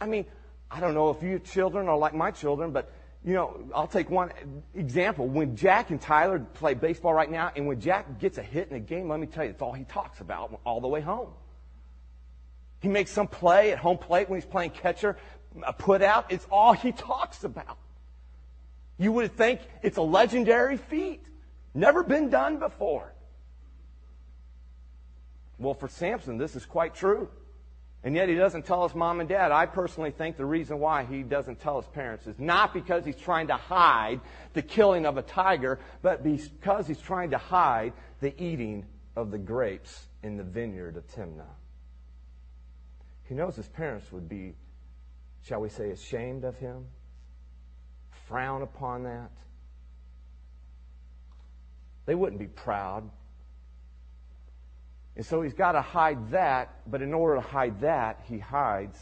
[0.00, 0.26] I mean,
[0.70, 2.92] I don't know if you children are like my children, but
[3.26, 4.30] you know, I'll take one
[4.76, 5.26] example.
[5.26, 8.76] When Jack and Tyler play baseball right now, and when Jack gets a hit in
[8.76, 11.30] a game, let me tell you, it's all he talks about all the way home.
[12.78, 15.16] He makes some play at home plate when he's playing catcher,
[15.66, 16.30] a put out.
[16.30, 17.78] It's all he talks about.
[18.96, 21.20] You would think it's a legendary feat.
[21.74, 23.12] Never been done before.
[25.58, 27.28] Well, for Samson, this is quite true.
[28.04, 29.50] And yet he doesn't tell his mom and dad.
[29.50, 33.16] I personally think the reason why he doesn't tell his parents is not because he's
[33.16, 34.20] trying to hide
[34.52, 39.38] the killing of a tiger, but because he's trying to hide the eating of the
[39.38, 41.44] grapes in the vineyard of Timnah.
[43.24, 44.54] He knows his parents would be,
[45.42, 46.86] shall we say, ashamed of him,
[48.28, 49.30] frown upon that.
[52.04, 53.10] They wouldn't be proud
[55.16, 58.98] and so he's got to hide that, but in order to hide that, he hides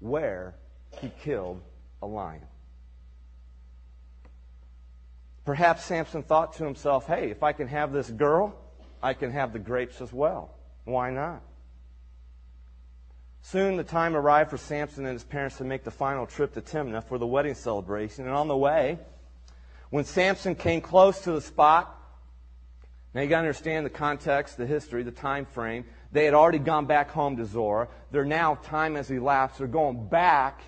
[0.00, 0.54] where
[1.00, 1.60] he killed
[2.00, 2.46] a lion.
[5.44, 8.54] Perhaps Samson thought to himself, hey, if I can have this girl,
[9.02, 10.54] I can have the grapes as well.
[10.84, 11.42] Why not?
[13.42, 16.60] Soon the time arrived for Samson and his parents to make the final trip to
[16.60, 18.26] Timnah for the wedding celebration.
[18.26, 18.98] And on the way,
[19.90, 21.97] when Samson came close to the spot
[23.14, 25.84] now you got to understand the context, the history, the time frame.
[26.12, 27.88] They had already gone back home to Zorah.
[28.10, 30.60] They're now, time has elapsed, they're going back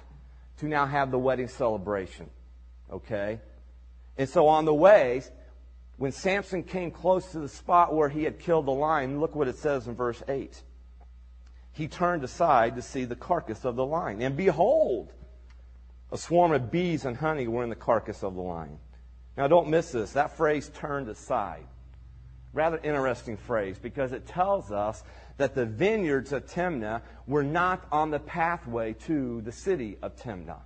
[0.59, 2.31] to now have the wedding celebration.
[2.91, 3.41] Okay?
[4.17, 5.23] And so on the way,
[5.97, 9.49] when Samson came close to the spot where he had killed the lion, look what
[9.49, 10.63] it says in verse 8.
[11.73, 14.21] He turned aside to see the carcass of the lion.
[14.23, 15.13] And behold,
[16.11, 18.79] a swarm of bees and honey were in the carcass of the lion.
[19.37, 20.13] Now don't miss this.
[20.13, 21.67] That phrase turned aside
[22.53, 25.03] rather interesting phrase because it tells us
[25.37, 30.61] that the vineyards of Timnah were not on the pathway to the city of Timnah.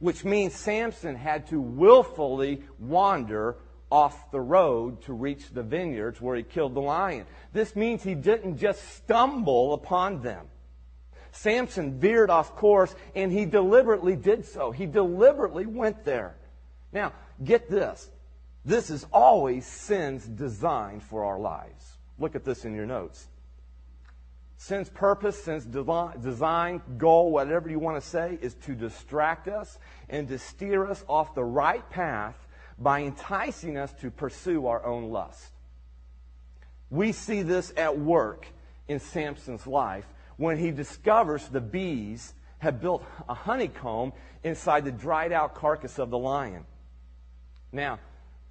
[0.00, 3.56] which means Samson had to willfully wander
[3.90, 7.26] off the road to reach the vineyards where he killed the lion.
[7.52, 10.46] This means he didn't just stumble upon them.
[11.32, 14.72] Samson veered off course and he deliberately did so.
[14.72, 16.36] He deliberately went there.
[16.92, 18.10] Now, get this.
[18.64, 21.98] This is always sin's design for our lives.
[22.18, 23.28] Look at this in your notes.
[24.56, 30.26] Sin's purpose, sin's design, goal, whatever you want to say, is to distract us and
[30.28, 32.36] to steer us off the right path
[32.78, 35.52] by enticing us to pursue our own lust.
[36.88, 38.46] We see this at work
[38.88, 40.06] in Samson's life
[40.36, 44.12] when he discovers the bees have built a honeycomb
[44.42, 46.64] inside the dried out carcass of the lion.
[47.70, 47.98] Now,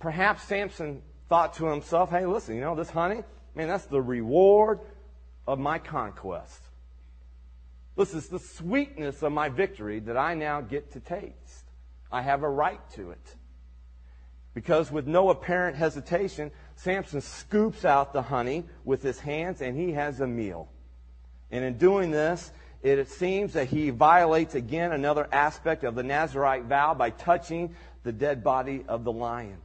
[0.03, 3.23] perhaps Samson thought to himself, hey, listen, you know, this honey,
[3.55, 4.81] man, that's the reward
[5.47, 6.61] of my conquest.
[7.95, 11.71] This is the sweetness of my victory that I now get to taste.
[12.11, 13.35] I have a right to it.
[14.53, 19.93] Because with no apparent hesitation, Samson scoops out the honey with his hands and he
[19.93, 20.67] has a meal.
[21.49, 22.51] And in doing this,
[22.81, 27.73] it seems that he violates again another aspect of the Nazarite vow by touching
[28.03, 29.59] the dead body of the lion.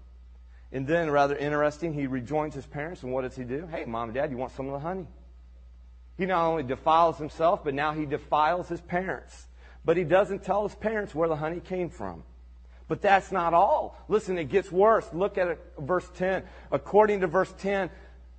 [0.72, 3.66] And then, rather interesting, he rejoins his parents, and what does he do?
[3.70, 5.06] Hey, mom and dad, you want some of the honey?
[6.18, 9.46] He not only defiles himself, but now he defiles his parents.
[9.84, 12.24] But he doesn't tell his parents where the honey came from.
[12.88, 13.98] But that's not all.
[14.08, 15.08] Listen, it gets worse.
[15.12, 16.42] Look at it, verse 10.
[16.72, 17.90] According to verse 10,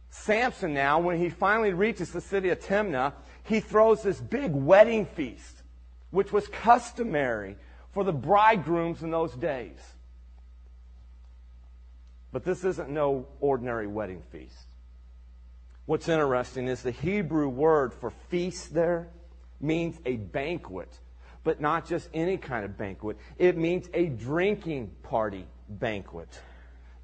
[0.10, 3.14] Samson now, when he finally reaches the city of Timnah,
[3.44, 5.64] he throws this big wedding feast,
[6.12, 7.56] which was customary
[7.94, 9.78] for the bridegrooms in those days.
[12.32, 14.68] But this isn't no ordinary wedding feast.
[15.86, 19.08] What's interesting is the Hebrew word for feast there
[19.60, 21.00] means a banquet,
[21.44, 23.18] but not just any kind of banquet.
[23.38, 26.30] It means a drinking party banquet.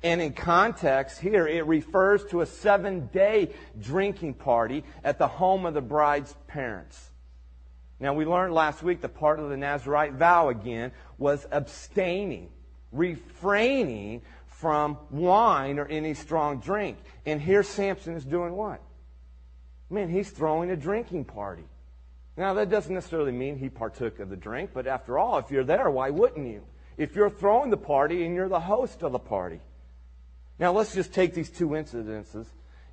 [0.04, 3.50] And in context here, it refers to a seven day
[3.82, 7.10] drinking party at the home of the bride's parents.
[8.00, 12.50] Now, we learned last week the part of the Nazarite vow again was abstaining,
[12.92, 14.22] refraining
[14.66, 16.98] from wine or any strong drink.
[17.24, 18.82] And here Samson is doing what?
[19.92, 21.66] Man, he's throwing a drinking party.
[22.36, 25.64] Now, that doesn't necessarily mean he partook of the drink, but after all, if you're
[25.64, 26.64] there, why wouldn't you?
[26.98, 29.60] If you're throwing the party and you're the host of the party.
[30.58, 32.48] Now, let's just take these two incidences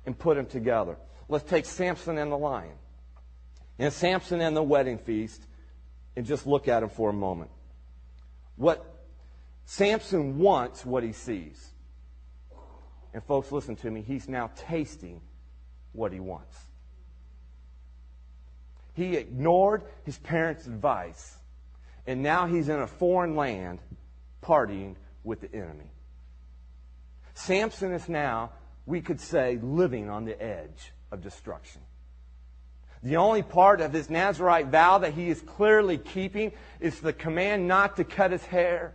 [0.05, 0.97] and put them together.
[1.27, 2.75] Let's take Samson and the lion,
[3.79, 5.41] and Samson and the wedding feast,
[6.15, 7.49] and just look at them for a moment.
[8.57, 8.92] What
[9.65, 11.71] Samson wants what he sees.
[13.13, 14.01] And folks, listen to me.
[14.01, 15.21] He's now tasting
[15.93, 16.57] what he wants.
[18.93, 21.37] He ignored his parents' advice,
[22.05, 23.79] and now he's in a foreign land
[24.41, 25.91] partying with the enemy.
[27.33, 28.51] Samson is now,
[28.85, 31.81] we could say, living on the edge of destruction.
[33.01, 37.67] The only part of his Nazarite vow that he is clearly keeping is the command
[37.67, 38.93] not to cut his hair.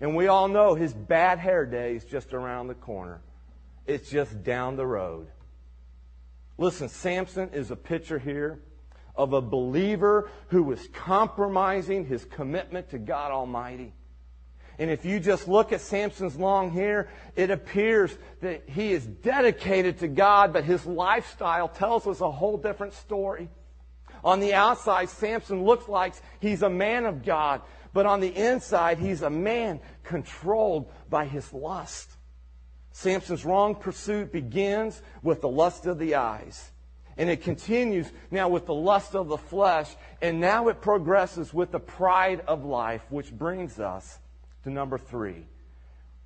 [0.00, 3.20] And we all know his bad hair day is just around the corner.
[3.86, 5.28] It's just down the road.
[6.56, 8.60] Listen, Samson is a picture here
[9.16, 13.92] of a believer who was compromising his commitment to God Almighty.
[14.78, 19.98] And if you just look at Samson's long hair, it appears that he is dedicated
[19.98, 23.48] to God, but his lifestyle tells us a whole different story.
[24.22, 28.98] On the outside, Samson looks like he's a man of God, but on the inside,
[28.98, 32.10] he's a man controlled by his lust.
[32.92, 36.72] Samson's wrong pursuit begins with the lust of the eyes.
[37.16, 39.88] And it continues now with the lust of the flesh.
[40.22, 44.18] And now it progresses with the pride of life, which brings us
[44.62, 45.46] to number three.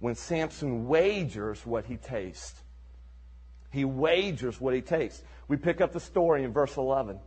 [0.01, 2.61] When Samson wagers what he tastes.
[3.71, 5.23] He wagers what he tastes.
[5.49, 7.19] We pick up the story in verse 11.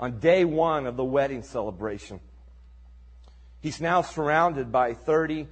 [0.00, 2.20] On day one of the wedding celebration,
[3.60, 5.46] he's now surrounded by 30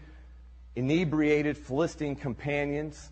[0.74, 3.10] inebriated Philistine companions.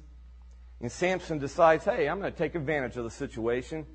[0.80, 3.86] And Samson decides, hey, I'm going to take advantage of the situation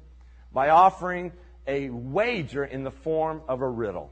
[0.51, 1.31] by offering
[1.67, 4.11] a wager in the form of a riddle.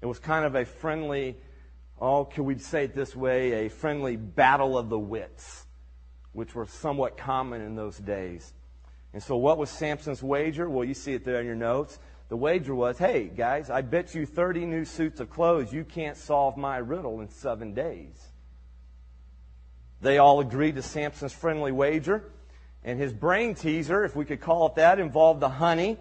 [0.00, 1.36] It was kind of a friendly
[2.00, 5.66] oh, can we say it this way, a friendly battle of the wits,
[6.32, 8.52] which were somewhat common in those days.
[9.12, 10.68] And so, what was Samson's wager?
[10.68, 11.98] Well, you see it there in your notes.
[12.28, 16.16] The wager was, hey, guys, I bet you 30 new suits of clothes you can't
[16.16, 18.20] solve my riddle in seven days.
[20.00, 22.24] They all agreed to Samson's friendly wager.
[22.84, 25.98] And his brain teaser, if we could call it that, involved the honey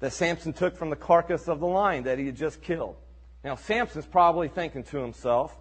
[0.00, 2.96] that Samson took from the carcass of the lion that he had just killed.
[3.44, 5.56] Now, Samson's probably thinking to himself,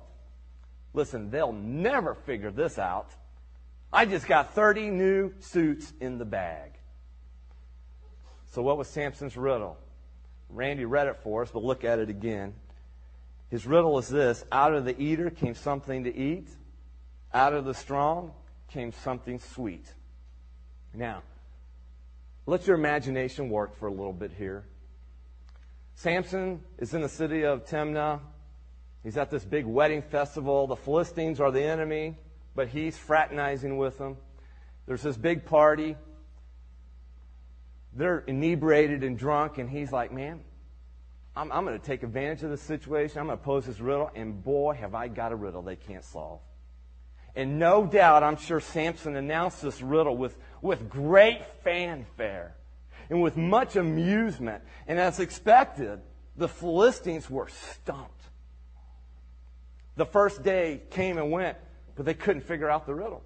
[0.93, 3.09] listen, they'll never figure this out.
[3.93, 6.71] I just got 30 new suits in the bag.
[8.51, 9.77] So, what was Samson's riddle?
[10.55, 12.53] Randy read it for us, but look at it again.
[13.49, 16.47] His riddle is this Out of the eater came something to eat,
[17.33, 18.31] out of the strong
[18.69, 19.85] came something sweet.
[20.93, 21.23] Now,
[22.45, 24.65] let your imagination work for a little bit here.
[25.95, 28.19] Samson is in the city of Timnah.
[29.03, 30.67] He's at this big wedding festival.
[30.67, 32.17] The Philistines are the enemy,
[32.55, 34.17] but he's fraternizing with them.
[34.85, 35.95] There's this big party.
[37.95, 40.41] They're inebriated and drunk, and he's like, Man,
[41.35, 43.19] I'm, I'm going to take advantage of the situation.
[43.19, 46.03] I'm going to pose this riddle, and boy, have I got a riddle they can't
[46.03, 46.39] solve.
[47.35, 52.55] And no doubt, I'm sure Samson announced this riddle with, with great fanfare
[53.09, 54.63] and with much amusement.
[54.87, 55.99] And as expected,
[56.37, 58.11] the Philistines were stumped.
[59.97, 61.57] The first day came and went,
[61.95, 63.21] but they couldn't figure out the riddle.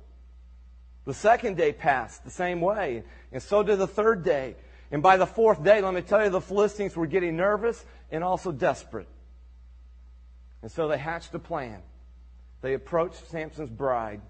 [1.10, 3.02] The second day passed the same way,
[3.32, 4.56] and so did the third day.
[4.92, 8.24] And by the fourth day, let me tell you, the Philistines were getting nervous and
[8.24, 9.08] also desperate.
[10.62, 11.82] And so they hatched a plan.
[12.62, 14.22] They approached Samson's bride,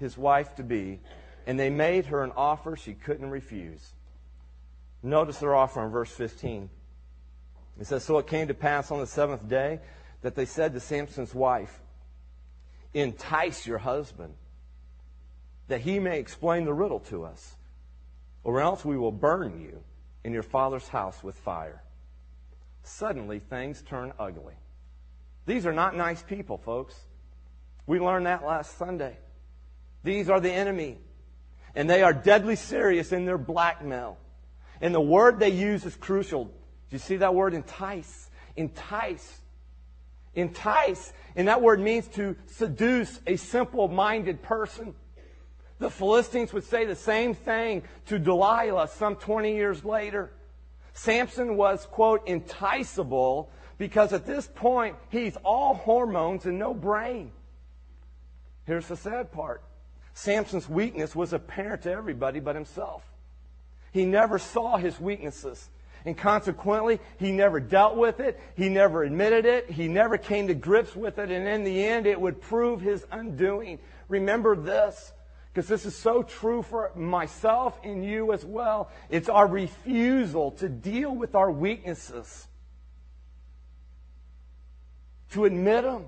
[0.00, 0.98] his wife to be,
[1.46, 3.92] and they made her an offer she couldn't refuse.
[5.04, 6.68] Notice their offer in verse 15.
[7.78, 9.78] It says, So it came to pass on the seventh day
[10.22, 11.80] that they said to Samson's wife,
[12.94, 14.34] Entice your husband,
[15.70, 17.56] that he may explain the riddle to us,
[18.42, 19.82] or else we will burn you
[20.24, 21.82] in your father's house with fire.
[22.82, 24.54] Suddenly, things turn ugly.
[25.46, 26.94] These are not nice people, folks.
[27.86, 29.16] We learned that last Sunday.
[30.02, 30.98] These are the enemy,
[31.74, 34.18] and they are deadly serious in their blackmail.
[34.80, 36.46] And the word they use is crucial.
[36.46, 36.52] Do
[36.90, 38.28] you see that word entice?
[38.56, 39.40] Entice.
[40.34, 41.12] Entice.
[41.36, 44.94] And that word means to seduce a simple minded person.
[45.80, 50.30] The Philistines would say the same thing to Delilah some 20 years later.
[50.92, 57.32] Samson was, quote, enticable because at this point he's all hormones and no brain.
[58.66, 59.62] Here's the sad part
[60.12, 63.02] Samson's weakness was apparent to everybody but himself.
[63.90, 65.70] He never saw his weaknesses.
[66.04, 68.40] And consequently, he never dealt with it.
[68.56, 69.70] He never admitted it.
[69.70, 71.30] He never came to grips with it.
[71.30, 73.78] And in the end, it would prove his undoing.
[74.08, 75.12] Remember this,
[75.52, 78.88] because this is so true for myself and you as well.
[79.08, 82.46] It's our refusal to deal with our weaknesses,
[85.32, 86.06] to admit them,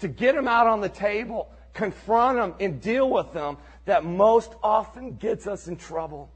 [0.00, 4.52] to get them out on the table, confront them, and deal with them that most
[4.62, 6.30] often gets us in trouble.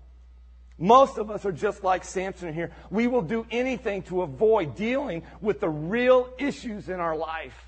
[0.79, 2.71] Most of us are just like Samson here.
[2.91, 7.66] We will do anything to avoid dealing with the real issues in our life.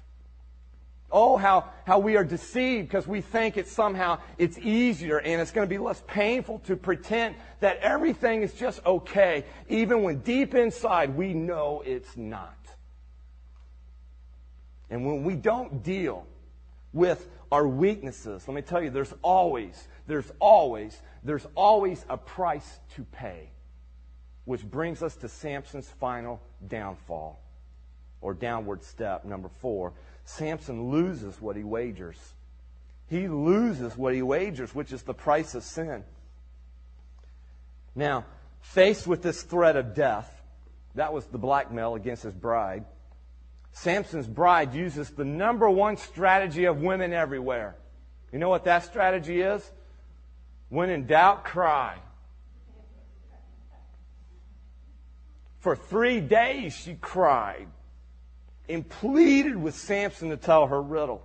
[1.11, 5.51] Oh, how, how we are deceived because we think it's somehow it's easier and it's
[5.51, 10.55] going to be less painful to pretend that everything is just okay, even when deep
[10.55, 12.55] inside we know it's not.
[14.91, 16.27] And when we don't deal
[16.93, 22.81] with our weaknesses, let me tell you, there's always, there's always, there's always a price
[22.97, 23.51] to pay.
[24.45, 27.39] Which brings us to Samson's final downfall,
[28.21, 29.93] or downward step, number four.
[30.29, 32.19] Samson loses what he wagers.
[33.09, 36.05] He loses what he wagers, which is the price of sin.
[37.95, 38.27] Now,
[38.61, 40.31] faced with this threat of death,
[40.95, 42.85] that was the blackmail against his bride.
[43.73, 47.77] Samson's bride uses the number one strategy of women everywhere.
[48.31, 49.69] You know what that strategy is?
[50.69, 51.97] When in doubt, cry.
[55.61, 57.69] For three days she cried
[58.69, 61.23] and pleaded with Samson to tell her riddle.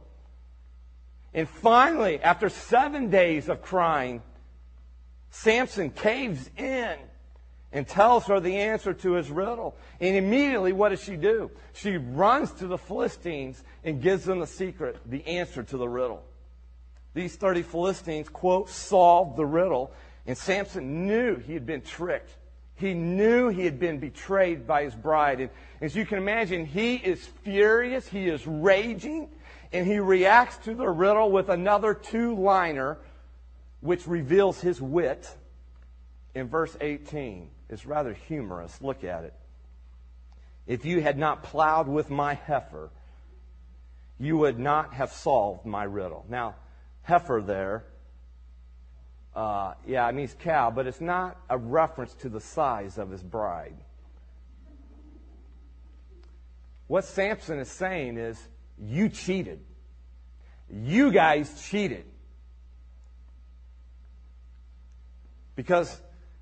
[1.34, 4.22] And finally, after seven days of crying,
[5.32, 6.96] Samson caves in
[7.72, 9.76] and tells her the answer to his riddle.
[10.00, 11.50] And immediately, what does she do?
[11.74, 16.24] She runs to the Philistines and gives them the secret, the answer to the riddle.
[17.16, 19.92] These 30 Philistines, quote, solved the riddle,
[20.26, 22.32] and Samson knew he had been tricked.
[22.76, 25.40] He knew he had been betrayed by his bride.
[25.40, 25.50] And
[25.82, 29.30] as you can imagine, he is furious, he is raging,
[29.72, 32.98] and he reacts to the riddle with another two liner,
[33.82, 35.30] which reveals his wit
[36.36, 37.50] in verse 18.
[37.70, 38.82] It's rather humorous.
[38.82, 39.34] Look at it.
[40.66, 42.90] If you had not plowed with my heifer,
[44.18, 46.26] you would not have solved my riddle.
[46.30, 46.56] Now,
[47.02, 47.84] heifer there,
[49.36, 53.24] uh, yeah, it means cow, but it's not a reference to the size of his
[53.24, 53.76] bride.
[56.88, 58.38] What Samson is saying is,
[58.80, 59.60] you cheated.
[60.70, 62.06] You guys cheated.
[65.56, 66.00] Because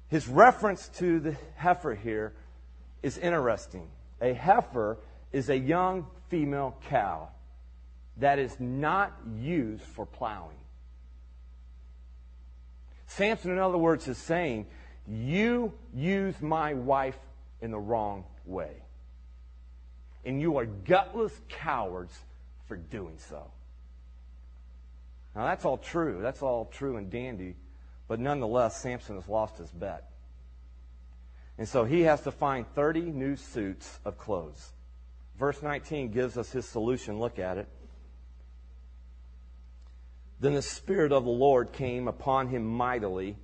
[0.09, 2.33] his reference to the heifer here
[3.03, 3.87] is interesting.
[4.21, 4.97] A heifer
[5.31, 7.29] is a young female cow
[8.17, 10.57] that is not used for plowing.
[13.16, 14.68] Samson, in other words, is saying,
[15.07, 17.18] You use my wife
[17.62, 18.72] in the wrong way.
[20.24, 22.18] And you are gutless cowards
[22.68, 23.51] for doing so.
[25.36, 26.20] Now, that's all true.
[26.22, 27.55] That's all true and dandy.
[28.07, 30.09] But nonetheless, Samson has lost his bet.
[31.57, 34.72] And so he has to find 30 new suits of clothes.
[35.38, 37.20] Verse 19 gives us his solution.
[37.20, 37.68] Look at it.
[40.41, 43.37] Then the Spirit of the Lord came upon him mightily,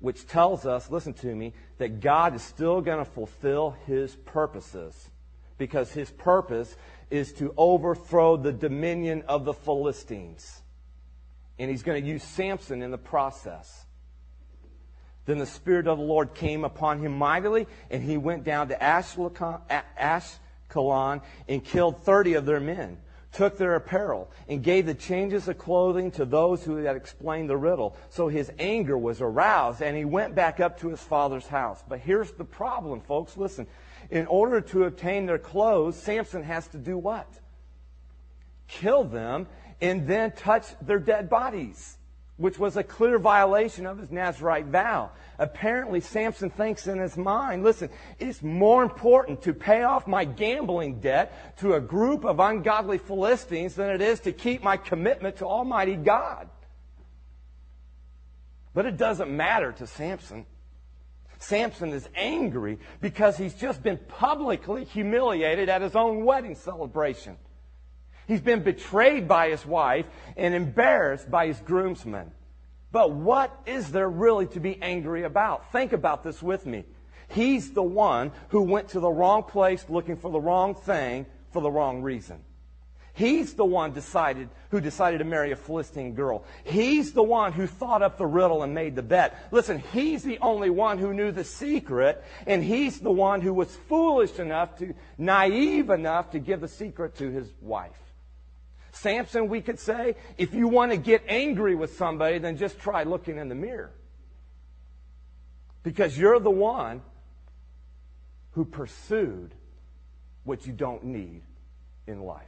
[0.00, 5.08] which tells us, listen to me, that God is still going to fulfill his purposes
[5.56, 6.76] because his purpose
[7.10, 10.60] is to overthrow the dominion of the Philistines.
[11.58, 13.86] And he's going to use Samson in the process.
[15.24, 18.76] Then the Spirit of the Lord came upon him mightily, and he went down to
[18.76, 19.62] Ashkelon
[21.48, 22.98] and killed 30 of their men
[23.32, 27.56] took their apparel, and gave the changes of clothing to those who had explained the
[27.56, 27.96] riddle.
[28.08, 31.82] So his anger was aroused, and he went back up to his father's house.
[31.88, 33.36] But here's the problem, folks.
[33.36, 33.66] Listen.
[34.10, 37.28] In order to obtain their clothes, Samson has to do what?
[38.66, 39.46] Kill them
[39.80, 41.96] and then touch their dead bodies
[42.40, 45.10] which was a clear violation of his Nazarite vow.
[45.40, 47.88] Apparently, Samson thinks in his mind, listen,
[48.18, 53.74] it's more important to pay off my gambling debt to a group of ungodly Philistines
[53.74, 56.50] than it is to keep my commitment to Almighty God.
[58.74, 60.44] But it doesn't matter to Samson.
[61.38, 67.38] Samson is angry because he's just been publicly humiliated at his own wedding celebration.
[68.28, 70.04] He's been betrayed by his wife
[70.36, 72.30] and embarrassed by his groomsmen.
[72.92, 75.70] But what is there really to be angry about?
[75.72, 76.84] Think about this with me.
[77.28, 81.62] He's the one who went to the wrong place looking for the wrong thing for
[81.62, 82.40] the wrong reason.
[83.12, 86.44] He's the one decided who decided to marry a Philistine girl.
[86.64, 89.36] He's the one who thought up the riddle and made the bet.
[89.50, 93.74] Listen, he's the only one who knew the secret, and he's the one who was
[93.88, 98.09] foolish enough to, naive enough to give the secret to his wife.
[99.00, 103.02] Samson, we could say, if you want to get angry with somebody, then just try
[103.04, 103.92] looking in the mirror.
[105.82, 107.00] Because you're the one
[108.52, 109.54] who pursued
[110.44, 111.42] what you don't need
[112.06, 112.44] in life.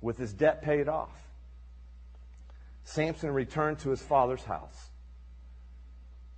[0.00, 1.14] With his debt paid off,
[2.84, 4.90] Samson returned to his father's house.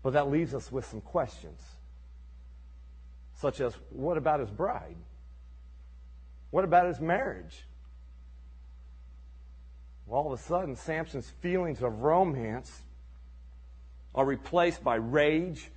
[0.03, 1.61] But that leaves us with some questions,
[3.37, 4.97] such as what about his bride?
[6.51, 7.66] What about his marriage?
[10.09, 12.82] All of a sudden, Samson's feelings of romance
[14.14, 15.70] are replaced by rage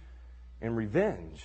[0.61, 1.43] and revenge.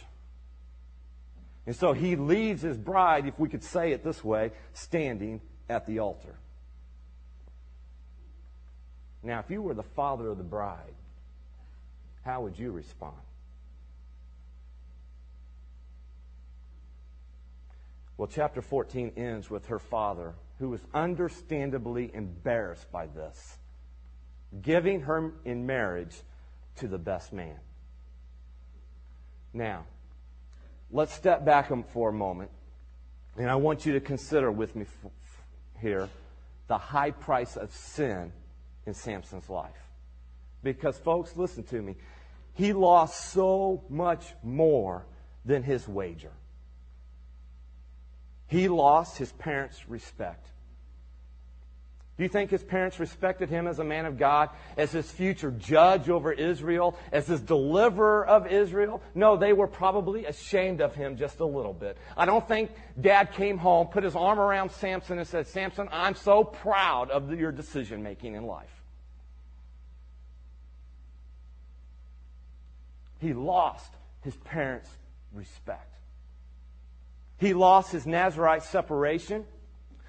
[1.67, 5.87] And so he leaves his bride, if we could say it this way, standing at
[5.87, 6.37] the altar.
[9.23, 10.95] Now, if you were the father of the bride,
[12.23, 13.17] how would you respond?
[18.19, 23.59] Well, chapter 14 ends with her father, who was understandably embarrassed by this,
[24.63, 26.15] giving her in marriage
[26.77, 27.59] to the best man.
[29.53, 29.85] Now,
[30.91, 32.51] let's step back um, for a moment,
[33.37, 34.87] and I want you to consider with me
[35.81, 36.09] here
[36.67, 38.33] the high price of sin
[38.87, 39.71] in Samson's life.
[40.63, 41.97] Because, folks, listen to me.
[42.55, 45.05] He lost so much more
[45.45, 46.33] than his wager.
[48.47, 50.49] He lost his parents' respect.
[52.17, 55.51] Do you think his parents respected him as a man of God, as his future
[55.51, 59.03] judge over Israel, as his deliverer of Israel?
[59.17, 61.99] No, they were probably ashamed of him just a little bit.
[62.17, 62.71] I don't think
[63.01, 67.33] dad came home, put his arm around Samson, and said, Samson, I'm so proud of
[67.33, 68.71] your decision making in life.
[73.19, 73.91] He lost
[74.23, 74.91] his parents'
[75.33, 75.94] respect.
[77.45, 79.45] He lost his Nazarite separation.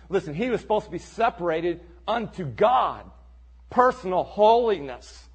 [0.07, 3.11] Listen, he was supposed to be separated unto God,
[3.69, 5.27] personal holiness.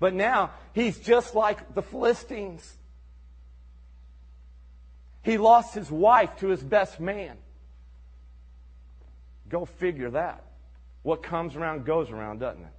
[0.00, 2.78] But now he's just like the Philistines.
[5.22, 7.36] He lost his wife to his best man.
[9.50, 10.42] Go figure that.
[11.02, 12.72] What comes around goes around, doesn't it?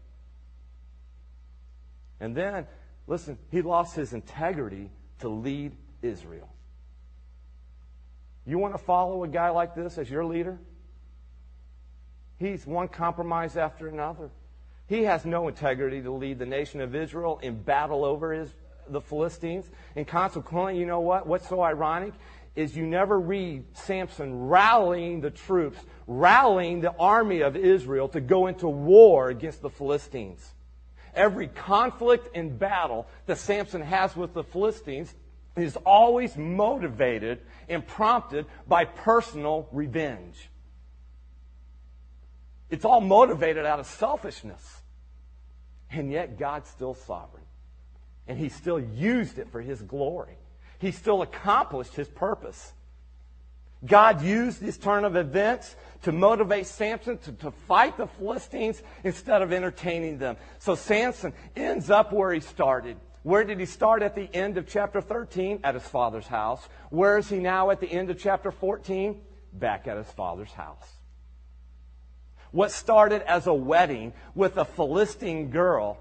[2.19, 2.65] And then,
[3.05, 4.89] listen, he lost his integrity
[5.19, 6.49] to lead Israel.
[8.45, 10.59] You want to follow a guy like this as your leader?
[12.37, 14.29] He's one compromise after another.
[14.87, 18.49] He has no integrity to lead the nation of Israel in battle over his,
[18.89, 19.69] the Philistines.
[19.95, 21.25] And consequently, you know what?
[21.25, 22.13] What's so ironic
[22.55, 28.47] is you never read Samson rallying the troops, rallying the army of Israel to go
[28.47, 30.53] into war against the Philistines.
[31.15, 35.13] Every conflict and battle that Samson has with the Philistines
[35.55, 37.39] is always motivated
[37.69, 40.49] and prompted by personal revenge.
[42.69, 44.81] It's all motivated out of selfishness.
[45.91, 47.43] And yet God's still sovereign.
[48.27, 50.37] And he still used it for his glory.
[50.79, 52.73] He still accomplished his purpose.
[53.85, 59.41] God used this turn of events to motivate Samson to, to fight the Philistines instead
[59.41, 60.37] of entertaining them.
[60.59, 62.97] So Samson ends up where he started.
[63.23, 65.61] Where did he start at the end of chapter 13?
[65.63, 66.67] At his father's house.
[66.89, 69.19] Where is he now at the end of chapter 14?
[69.53, 70.97] Back at his father's house.
[72.51, 75.97] What started as a wedding with a Philistine girl,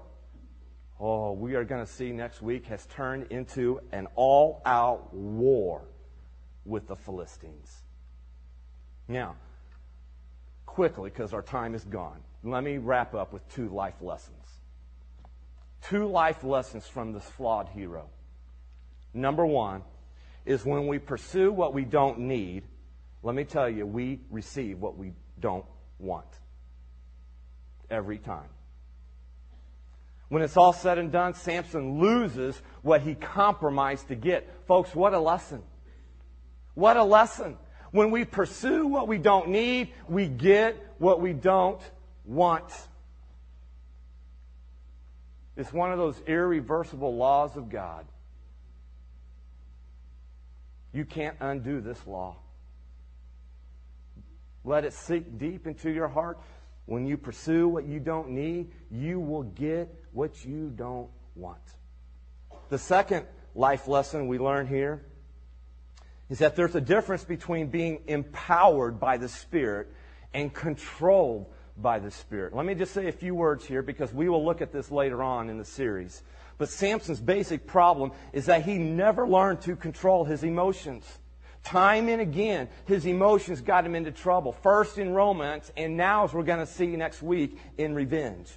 [0.99, 5.85] oh, we are going to see next week, has turned into an all out war
[6.65, 7.83] with the Philistines.
[9.07, 9.35] Now,
[10.65, 14.42] quickly, because our time is gone, let me wrap up with two life lessons.
[15.89, 18.09] Two life lessons from this flawed hero.
[19.13, 19.83] Number one
[20.45, 22.63] is when we pursue what we don't need,
[23.21, 25.65] let me tell you, we receive what we don't
[25.99, 26.27] want.
[27.89, 28.49] Every time.
[30.29, 34.49] When it's all said and done, Samson loses what he compromised to get.
[34.67, 35.61] Folks, what a lesson.
[36.73, 37.57] What a lesson.
[37.91, 41.79] When we pursue what we don't need, we get what we don't
[42.25, 42.65] want.
[45.55, 48.05] It's one of those irreversible laws of God.
[50.93, 52.37] You can't undo this law.
[54.63, 56.39] Let it sink deep into your heart.
[56.85, 61.61] When you pursue what you don't need, you will get what you don't want.
[62.69, 63.25] The second
[63.55, 65.05] life lesson we learn here
[66.29, 69.87] is that there's a difference between being empowered by the Spirit
[70.33, 72.55] and controlled by the Spirit.
[72.55, 75.23] Let me just say a few words here because we will look at this later
[75.23, 76.21] on in the series.
[76.57, 81.05] But Samson's basic problem is that he never learned to control his emotions.
[81.63, 84.51] Time and again, his emotions got him into trouble.
[84.51, 88.49] First in romance, and now, as we're going to see next week, in revenge.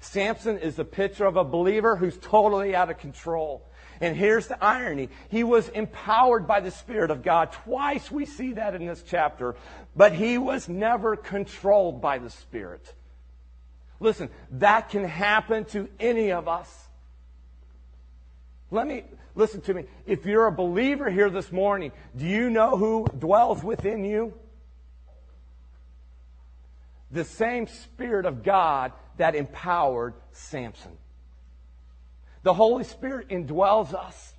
[0.00, 3.68] Samson is the picture of a believer who's totally out of control.
[4.00, 5.08] And here's the irony.
[5.28, 7.52] He was empowered by the Spirit of God.
[7.52, 9.54] Twice we see that in this chapter.
[9.94, 12.92] But he was never controlled by the Spirit.
[14.00, 16.68] Listen, that can happen to any of us.
[18.70, 19.84] Let me, listen to me.
[20.04, 24.34] If you're a believer here this morning, do you know who dwells within you?
[27.12, 30.92] The same Spirit of God that empowered Samson.
[32.44, 34.34] The Holy Spirit indwells us.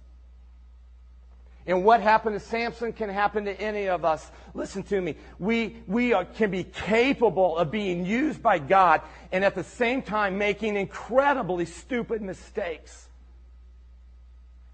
[1.68, 4.30] And what happened to Samson can happen to any of us.
[4.54, 5.16] Listen to me.
[5.40, 9.02] We, we are, can be capable of being used by God
[9.32, 13.10] and at the same time making incredibly stupid mistakes.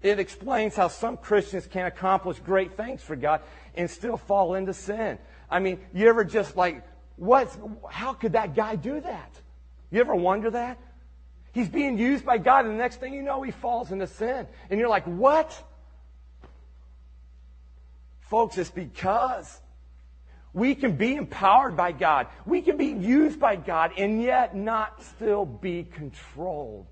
[0.02, 3.40] It explains how some Christians can accomplish great things for God
[3.74, 5.18] and still fall into sin.
[5.48, 6.82] I mean, you ever just like,
[7.16, 7.56] what,
[7.90, 9.30] how could that guy do that?
[9.90, 10.76] You ever wonder that?
[11.52, 14.46] He's being used by God, and the next thing you know, he falls into sin.
[14.70, 15.62] And you're like, what?
[18.20, 19.60] Folks, it's because
[20.54, 22.28] we can be empowered by God.
[22.46, 26.86] We can be used by God and yet not still be controlled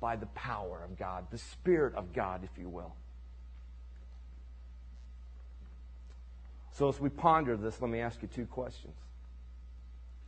[0.00, 2.94] by the power of God, the Spirit of God, if you will.
[6.72, 8.96] So, as we ponder this, let me ask you two questions.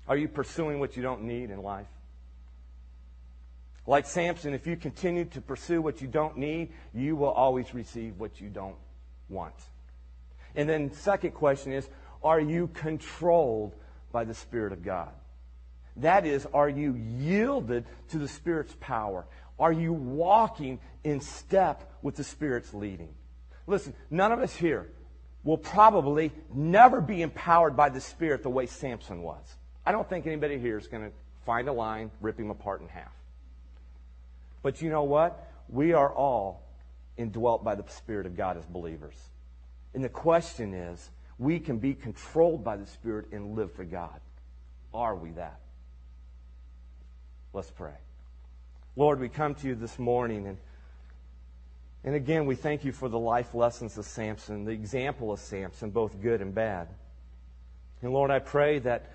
[0.09, 1.89] Are you pursuing what you don't need in life?
[3.87, 8.19] Like Samson, if you continue to pursue what you don't need, you will always receive
[8.19, 8.77] what you don't
[9.29, 9.55] want.
[10.57, 11.89] And then, second question is
[12.23, 13.75] Are you controlled
[14.11, 15.11] by the Spirit of God?
[15.97, 19.27] That is, are you yielded to the Spirit's power?
[19.59, 23.15] Are you walking in step with the Spirit's leading?
[23.67, 24.89] Listen, none of us here
[25.43, 29.57] will probably never be empowered by the Spirit the way Samson was.
[29.87, 31.13] I don't think anybody here is going to
[31.47, 33.13] find a line, rip him apart in half.
[34.67, 35.49] But you know what?
[35.69, 36.61] We are all
[37.17, 39.15] indwelt by the Spirit of God as believers.
[39.95, 41.09] And the question is,
[41.39, 44.19] we can be controlled by the Spirit and live for God.
[44.93, 45.61] Are we that?
[47.53, 47.95] Let's pray.
[48.97, 50.59] Lord, we come to you this morning and,
[52.03, 55.91] And again, we thank you for the life lessons of Samson, the example of Samson,
[55.91, 56.89] both good and bad.
[58.03, 59.13] And Lord, I pray that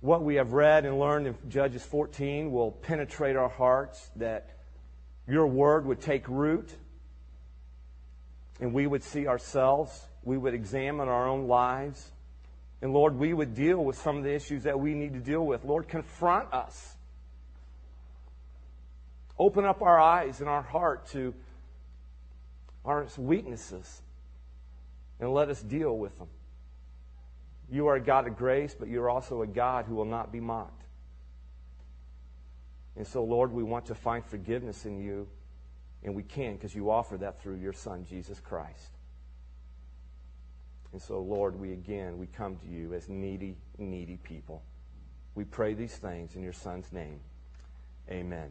[0.00, 4.50] what we have read and learned in Judges 14 will penetrate our hearts, that
[5.28, 6.70] your word would take root,
[8.60, 12.12] and we would see ourselves, we would examine our own lives,
[12.82, 15.44] and Lord, we would deal with some of the issues that we need to deal
[15.44, 15.64] with.
[15.64, 16.96] Lord, confront us.
[19.38, 21.34] Open up our eyes and our heart to
[22.84, 24.00] our weaknesses
[25.18, 26.28] and let us deal with them.
[27.70, 30.40] You are a God of grace, but you're also a God who will not be
[30.40, 30.82] mocked.
[32.96, 35.28] And so, Lord, we want to find forgiveness in you,
[36.02, 38.90] and we can because you offer that through your Son, Jesus Christ.
[40.92, 44.62] And so, Lord, we again, we come to you as needy, needy people.
[45.36, 47.20] We pray these things in your Son's name.
[48.10, 48.50] Amen.